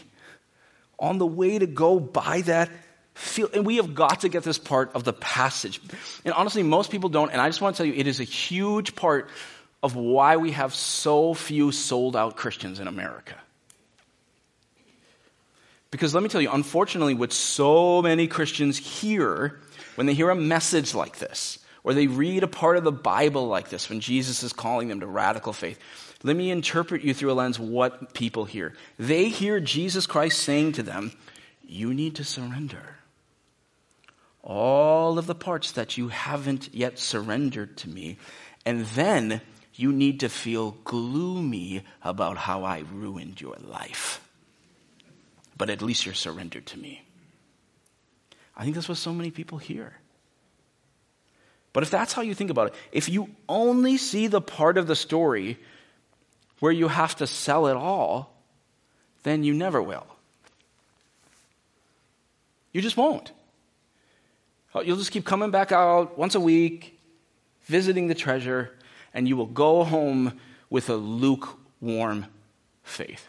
on 0.99 1.19
the 1.19 1.27
way 1.27 1.59
to 1.59 1.67
go 1.67 2.01
buy 2.01 2.43
that 2.43 2.71
field. 3.15 3.51
And 3.55 3.67
we 3.67 3.77
have 3.77 3.95
got 3.95 4.21
to 4.21 4.29
get 4.29 4.45
this 4.45 4.59
part 4.59 4.95
of 4.95 5.05
the 5.05 5.13
passage. 5.13 5.81
And 6.25 6.33
honestly, 6.35 6.63
most 6.63 6.91
people 6.91 7.09
don't. 7.09 7.31
And 7.31 7.41
I 7.41 7.49
just 7.49 7.61
want 7.61 7.77
to 7.77 7.83
tell 7.83 7.87
you, 7.87 7.99
it 7.99 8.07
is 8.07 8.21
a 8.21 8.25
huge 8.25 8.97
part 8.97 9.29
of 9.83 9.95
why 9.95 10.37
we 10.37 10.53
have 10.53 10.75
so 10.75 11.35
few 11.35 11.71
sold 11.71 12.17
out 12.17 12.37
Christians 12.37 12.81
in 12.81 12.89
America. 12.89 13.35
Because 15.91 16.15
let 16.15 16.23
me 16.23 16.29
tell 16.29 16.43
you, 16.43 16.51
unfortunately, 16.51 17.15
what 17.15 17.33
so 17.33 18.03
many 18.03 18.27
Christians 18.27 18.77
hear 18.77 19.61
when 19.95 20.07
they 20.07 20.15
hear 20.15 20.31
a 20.31 20.35
message 20.35 20.95
like 20.95 21.19
this, 21.19 21.59
or 21.89 21.95
they 21.95 22.07
read 22.07 22.43
a 22.43 22.49
part 22.49 22.77
of 22.77 22.85
the 22.85 22.93
Bible 22.93 23.49
like 23.49 23.71
this 23.71 23.89
when 23.89 24.01
Jesus 24.01 24.43
is 24.43 24.53
calling 24.53 24.89
them 24.89 25.01
to 25.01 25.07
radical 25.07 25.55
faith, 25.55 25.79
let 26.23 26.37
me 26.37 26.51
interpret 26.51 27.03
you 27.03 27.15
through 27.15 27.33
a 27.33 27.35
lens 27.35 27.59
what 27.59 28.13
people 28.13 28.45
hear. 28.45 28.75
They 28.99 29.29
hear 29.29 29.59
Jesus 29.59 30.07
Christ 30.07 30.41
saying 30.41 30.73
to 30.73 30.83
them, 30.83 31.13
You 31.67 31.95
need 31.95 32.17
to 32.17 32.25
surrender. 32.25 32.97
All 34.43 35.19
of 35.19 35.27
the 35.27 35.35
parts 35.35 35.73
that 35.73 35.97
you 35.97 36.09
haven't 36.09 36.75
yet 36.75 36.99
surrendered 36.99 37.79
to 37.79 37.89
me, 37.89 38.19
and 38.67 38.85
then 38.87 39.41
you 39.75 39.93
need 39.93 40.21
to 40.21 40.29
feel 40.29 40.77
gloomy 40.85 41.85
about 42.03 42.37
how 42.37 42.65
I 42.65 42.85
ruined 42.93 43.41
your 43.41 43.57
life 43.65 44.21
but 45.59 45.69
at 45.69 45.83
least 45.83 46.07
you're 46.07 46.15
surrendered 46.15 46.65
to 46.67 46.79
me. 46.79 47.03
I 48.57 48.63
think 48.63 48.77
that's 48.77 48.89
what 48.89 48.97
so 48.97 49.13
many 49.13 49.31
people 49.31 49.59
hear. 49.59 49.95
But 51.73 51.83
if 51.83 51.91
that's 51.91 52.13
how 52.13 52.23
you 52.23 52.35
think 52.35 52.51
about 52.51 52.69
it, 52.69 52.75
if 52.93 53.09
you 53.09 53.29
only 53.49 53.97
see 53.97 54.27
the 54.27 54.41
part 54.41 54.79
of 54.79 54.87
the 54.87 54.97
story 54.97 55.59
where 56.61 56.73
you 56.73 56.89
have 56.89 57.17
to 57.17 57.27
sell 57.27 57.67
it 57.67 57.77
all, 57.77 58.35
then 59.23 59.45
you 59.45 59.55
never 59.55 59.83
will. 59.83 60.07
You 62.73 62.81
just 62.81 62.97
won't. 62.97 63.33
Oh, 64.75 64.83
you'll 64.83 64.97
just 64.97 65.11
keep 65.11 65.25
coming 65.25 65.51
back 65.51 65.73
out 65.73 66.19
once 66.19 66.35
a 66.35 66.41
week, 66.41 66.99
visiting 67.65 68.09
the 68.09 68.15
treasure, 68.15 68.77
and 69.15 69.27
you 69.27 69.37
will 69.37 69.47
go 69.47 69.85
home 69.85 70.39
with 70.71 70.91
a 70.91 70.95
lukewarm 70.95 72.27
faith. 72.83 73.29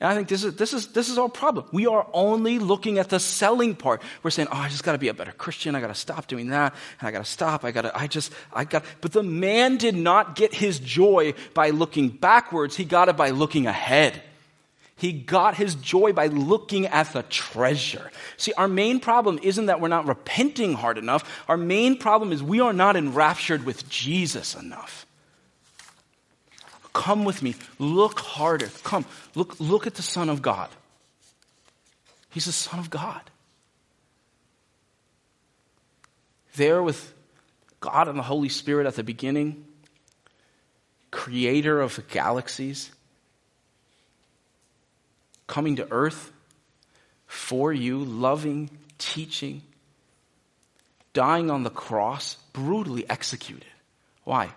And 0.00 0.08
I 0.08 0.14
think 0.14 0.28
this 0.28 0.44
is, 0.44 0.54
this, 0.54 0.72
is, 0.72 0.88
this 0.88 1.08
is 1.08 1.18
our 1.18 1.28
problem. 1.28 1.66
We 1.72 1.88
are 1.88 2.06
only 2.12 2.60
looking 2.60 2.98
at 2.98 3.08
the 3.08 3.18
selling 3.18 3.74
part. 3.74 4.00
We're 4.22 4.30
saying, 4.30 4.48
oh, 4.52 4.56
I 4.56 4.68
just 4.68 4.84
got 4.84 4.92
to 4.92 4.98
be 4.98 5.08
a 5.08 5.14
better 5.14 5.32
Christian. 5.32 5.74
I 5.74 5.80
got 5.80 5.88
to 5.88 5.94
stop 5.94 6.28
doing 6.28 6.48
that. 6.48 6.72
And 7.00 7.08
I 7.08 7.10
got 7.10 7.24
to 7.24 7.30
stop. 7.30 7.64
I 7.64 7.72
got 7.72 7.82
to, 7.82 7.98
I 7.98 8.06
just, 8.06 8.32
I 8.52 8.62
got, 8.62 8.84
but 9.00 9.10
the 9.10 9.24
man 9.24 9.76
did 9.76 9.96
not 9.96 10.36
get 10.36 10.54
his 10.54 10.78
joy 10.78 11.34
by 11.52 11.70
looking 11.70 12.10
backwards. 12.10 12.76
He 12.76 12.84
got 12.84 13.08
it 13.08 13.16
by 13.16 13.30
looking 13.30 13.66
ahead. 13.66 14.22
He 14.94 15.12
got 15.12 15.56
his 15.56 15.74
joy 15.74 16.12
by 16.12 16.26
looking 16.26 16.86
at 16.86 17.12
the 17.12 17.22
treasure. 17.24 18.10
See, 18.36 18.52
our 18.52 18.68
main 18.68 19.00
problem 19.00 19.40
isn't 19.42 19.66
that 19.66 19.80
we're 19.80 19.88
not 19.88 20.06
repenting 20.06 20.74
hard 20.74 20.98
enough. 20.98 21.44
Our 21.48 21.56
main 21.56 21.98
problem 21.98 22.30
is 22.30 22.40
we 22.40 22.60
are 22.60 22.72
not 22.72 22.94
enraptured 22.94 23.64
with 23.64 23.88
Jesus 23.88 24.54
enough. 24.54 25.06
Come 26.98 27.24
with 27.24 27.44
me. 27.44 27.54
Look 27.78 28.18
harder. 28.18 28.68
Come. 28.82 29.06
Look, 29.36 29.60
look 29.60 29.86
at 29.86 29.94
the 29.94 30.02
Son 30.02 30.28
of 30.28 30.42
God. 30.42 30.68
He's 32.30 32.46
the 32.46 32.52
Son 32.52 32.80
of 32.80 32.90
God. 32.90 33.22
There 36.56 36.82
with 36.82 37.14
God 37.78 38.08
and 38.08 38.18
the 38.18 38.24
Holy 38.24 38.48
Spirit 38.48 38.88
at 38.88 38.96
the 38.96 39.04
beginning, 39.04 39.64
creator 41.12 41.80
of 41.80 41.94
the 41.94 42.02
galaxies, 42.02 42.90
coming 45.46 45.76
to 45.76 45.86
earth 45.92 46.32
for 47.28 47.72
you, 47.72 47.98
loving, 48.00 48.70
teaching, 48.98 49.62
dying 51.12 51.48
on 51.48 51.62
the 51.62 51.70
cross, 51.70 52.38
brutally 52.52 53.08
executed. 53.08 53.68
Why? 54.24 54.52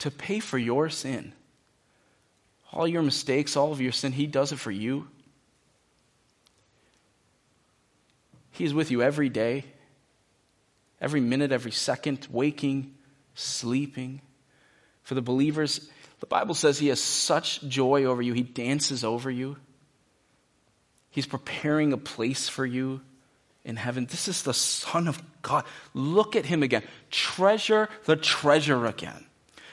To 0.00 0.10
pay 0.10 0.40
for 0.40 0.58
your 0.58 0.88
sin. 0.90 1.32
All 2.72 2.86
your 2.86 3.02
mistakes, 3.02 3.56
all 3.56 3.72
of 3.72 3.80
your 3.80 3.92
sin, 3.92 4.12
He 4.12 4.26
does 4.26 4.52
it 4.52 4.58
for 4.58 4.70
you. 4.70 5.08
He 8.52 8.64
is 8.64 8.74
with 8.74 8.90
you 8.90 9.02
every 9.02 9.28
day, 9.28 9.64
every 11.00 11.20
minute, 11.20 11.52
every 11.52 11.72
second, 11.72 12.26
waking, 12.30 12.94
sleeping. 13.34 14.20
For 15.02 15.14
the 15.14 15.22
believers, 15.22 15.88
the 16.20 16.26
Bible 16.26 16.54
says 16.54 16.78
He 16.78 16.88
has 16.88 17.00
such 17.00 17.62
joy 17.62 18.04
over 18.04 18.22
you, 18.22 18.32
He 18.32 18.42
dances 18.42 19.04
over 19.04 19.30
you. 19.30 19.56
He's 21.10 21.26
preparing 21.26 21.92
a 21.92 21.98
place 21.98 22.48
for 22.48 22.64
you 22.64 23.00
in 23.64 23.76
heaven. 23.76 24.06
This 24.06 24.28
is 24.28 24.42
the 24.42 24.54
Son 24.54 25.08
of 25.08 25.20
God. 25.42 25.64
Look 25.92 26.36
at 26.36 26.46
Him 26.46 26.62
again. 26.62 26.84
Treasure 27.10 27.88
the 28.04 28.16
treasure 28.16 28.86
again. 28.86 29.26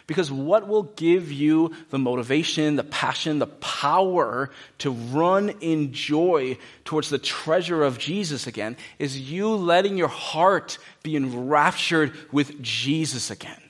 Because 0.07 0.31
what 0.31 0.69
will 0.69 0.83
give 0.83 1.33
you 1.33 1.73
the 1.89 1.99
motivation, 1.99 2.77
the 2.77 2.83
passion, 2.85 3.39
the 3.39 3.47
power 3.47 4.49
to 4.79 4.91
run 4.91 5.49
in 5.59 5.91
joy 5.91 6.57
towards 6.85 7.09
the 7.09 7.19
treasure 7.19 7.83
of 7.83 7.99
Jesus 7.99 8.47
again 8.47 8.77
is 8.99 9.19
you 9.19 9.49
letting 9.49 9.97
your 9.97 10.07
heart 10.07 10.77
be 11.03 11.17
enraptured 11.17 12.13
with 12.31 12.61
Jesus 12.63 13.29
again. 13.29 13.61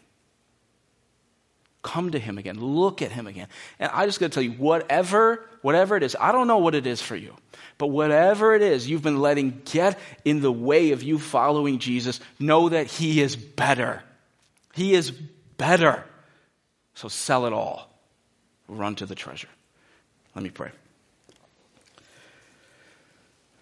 Come 1.81 2.11
to 2.11 2.19
him 2.19 2.37
again. 2.37 2.59
Look 2.59 3.01
at 3.01 3.11
him 3.11 3.25
again. 3.25 3.47
And 3.79 3.89
I 3.91 4.05
just 4.05 4.19
got 4.19 4.27
to 4.27 4.29
tell 4.29 4.43
you, 4.43 4.51
whatever, 4.51 5.43
whatever 5.63 5.97
it 5.97 6.03
is, 6.03 6.15
I 6.19 6.31
don't 6.31 6.45
know 6.45 6.59
what 6.59 6.75
it 6.75 6.85
is 6.85 7.01
for 7.01 7.15
you, 7.15 7.33
but 7.79 7.87
whatever 7.87 8.53
it 8.53 8.61
is 8.61 8.87
you've 8.87 9.01
been 9.01 9.21
letting 9.21 9.61
get 9.65 9.97
in 10.23 10.41
the 10.41 10.51
way 10.51 10.91
of 10.91 11.01
you 11.01 11.17
following 11.17 11.79
Jesus, 11.79 12.19
know 12.39 12.69
that 12.69 12.87
he 12.87 13.21
is 13.21 13.35
better. 13.35 14.03
He 14.73 14.93
is 14.93 15.09
better. 15.57 16.03
So 16.97 17.09
sell 17.09 17.45
it 17.45 17.53
all. 17.53 17.91
Run 18.67 18.95
to 18.95 19.05
the 19.05 19.13
treasure. 19.13 19.49
Let 20.33 20.43
me 20.43 20.49
pray. 20.49 20.71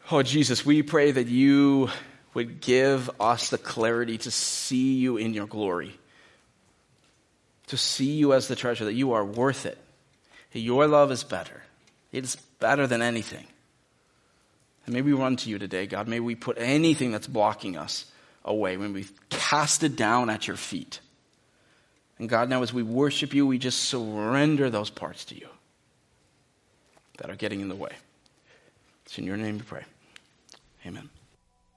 Oh, 0.10 0.24
Jesus, 0.24 0.66
we 0.66 0.84
pray 0.84 1.12
that 1.12 1.28
you 1.28 1.90
would 2.34 2.62
give 2.62 3.12
us 3.20 3.50
the 3.50 3.58
clarity 3.58 4.18
to 4.20 4.32
see 4.32 4.94
you 4.94 5.18
in 5.18 5.34
your 5.34 5.48
glory, 5.48 6.00
to 7.68 7.76
see 7.76 8.14
you 8.14 8.32
as 8.32 8.48
the 8.48 8.56
treasure, 8.56 8.86
that 8.86 8.94
you 8.94 9.12
are 9.12 9.26
worth 9.26 9.66
it, 9.66 9.78
your 10.54 10.88
love 10.88 11.12
is 11.12 11.26
better. 11.26 11.62
It 12.14 12.24
is 12.24 12.38
better 12.60 12.88
than 12.88 13.02
anything. 13.02 13.46
And 14.86 14.96
may 14.96 15.02
we 15.02 15.12
run 15.12 15.36
to 15.36 15.50
you 15.50 15.60
today, 15.60 15.88
God. 15.88 16.08
May 16.08 16.22
we 16.22 16.36
put 16.36 16.58
anything 16.58 17.12
that's 17.12 17.28
blocking 17.28 17.76
us 17.76 18.06
away. 18.46 18.78
May 18.78 18.88
we 18.88 19.08
cast 19.30 19.84
it 19.84 19.98
down 19.98 20.30
at 20.30 20.48
your 20.48 20.56
feet. 20.56 21.02
And 22.18 22.30
God, 22.30 22.50
now 22.50 22.64
as 22.64 22.74
we 22.74 22.84
worship 22.84 23.34
you, 23.34 23.46
we 23.46 23.58
just 23.58 23.86
surrender 23.86 24.70
those 24.70 24.90
parts 24.90 25.26
to 25.26 25.36
you 25.36 25.48
that 27.18 27.30
are 27.30 27.36
getting 27.36 27.62
in 27.62 27.68
the 27.68 27.76
way. 27.76 27.92
It's 29.06 29.18
in 29.18 29.26
your 29.26 29.38
name 29.38 29.58
we 29.58 29.64
pray. 29.64 29.84
Amen. 30.86 31.10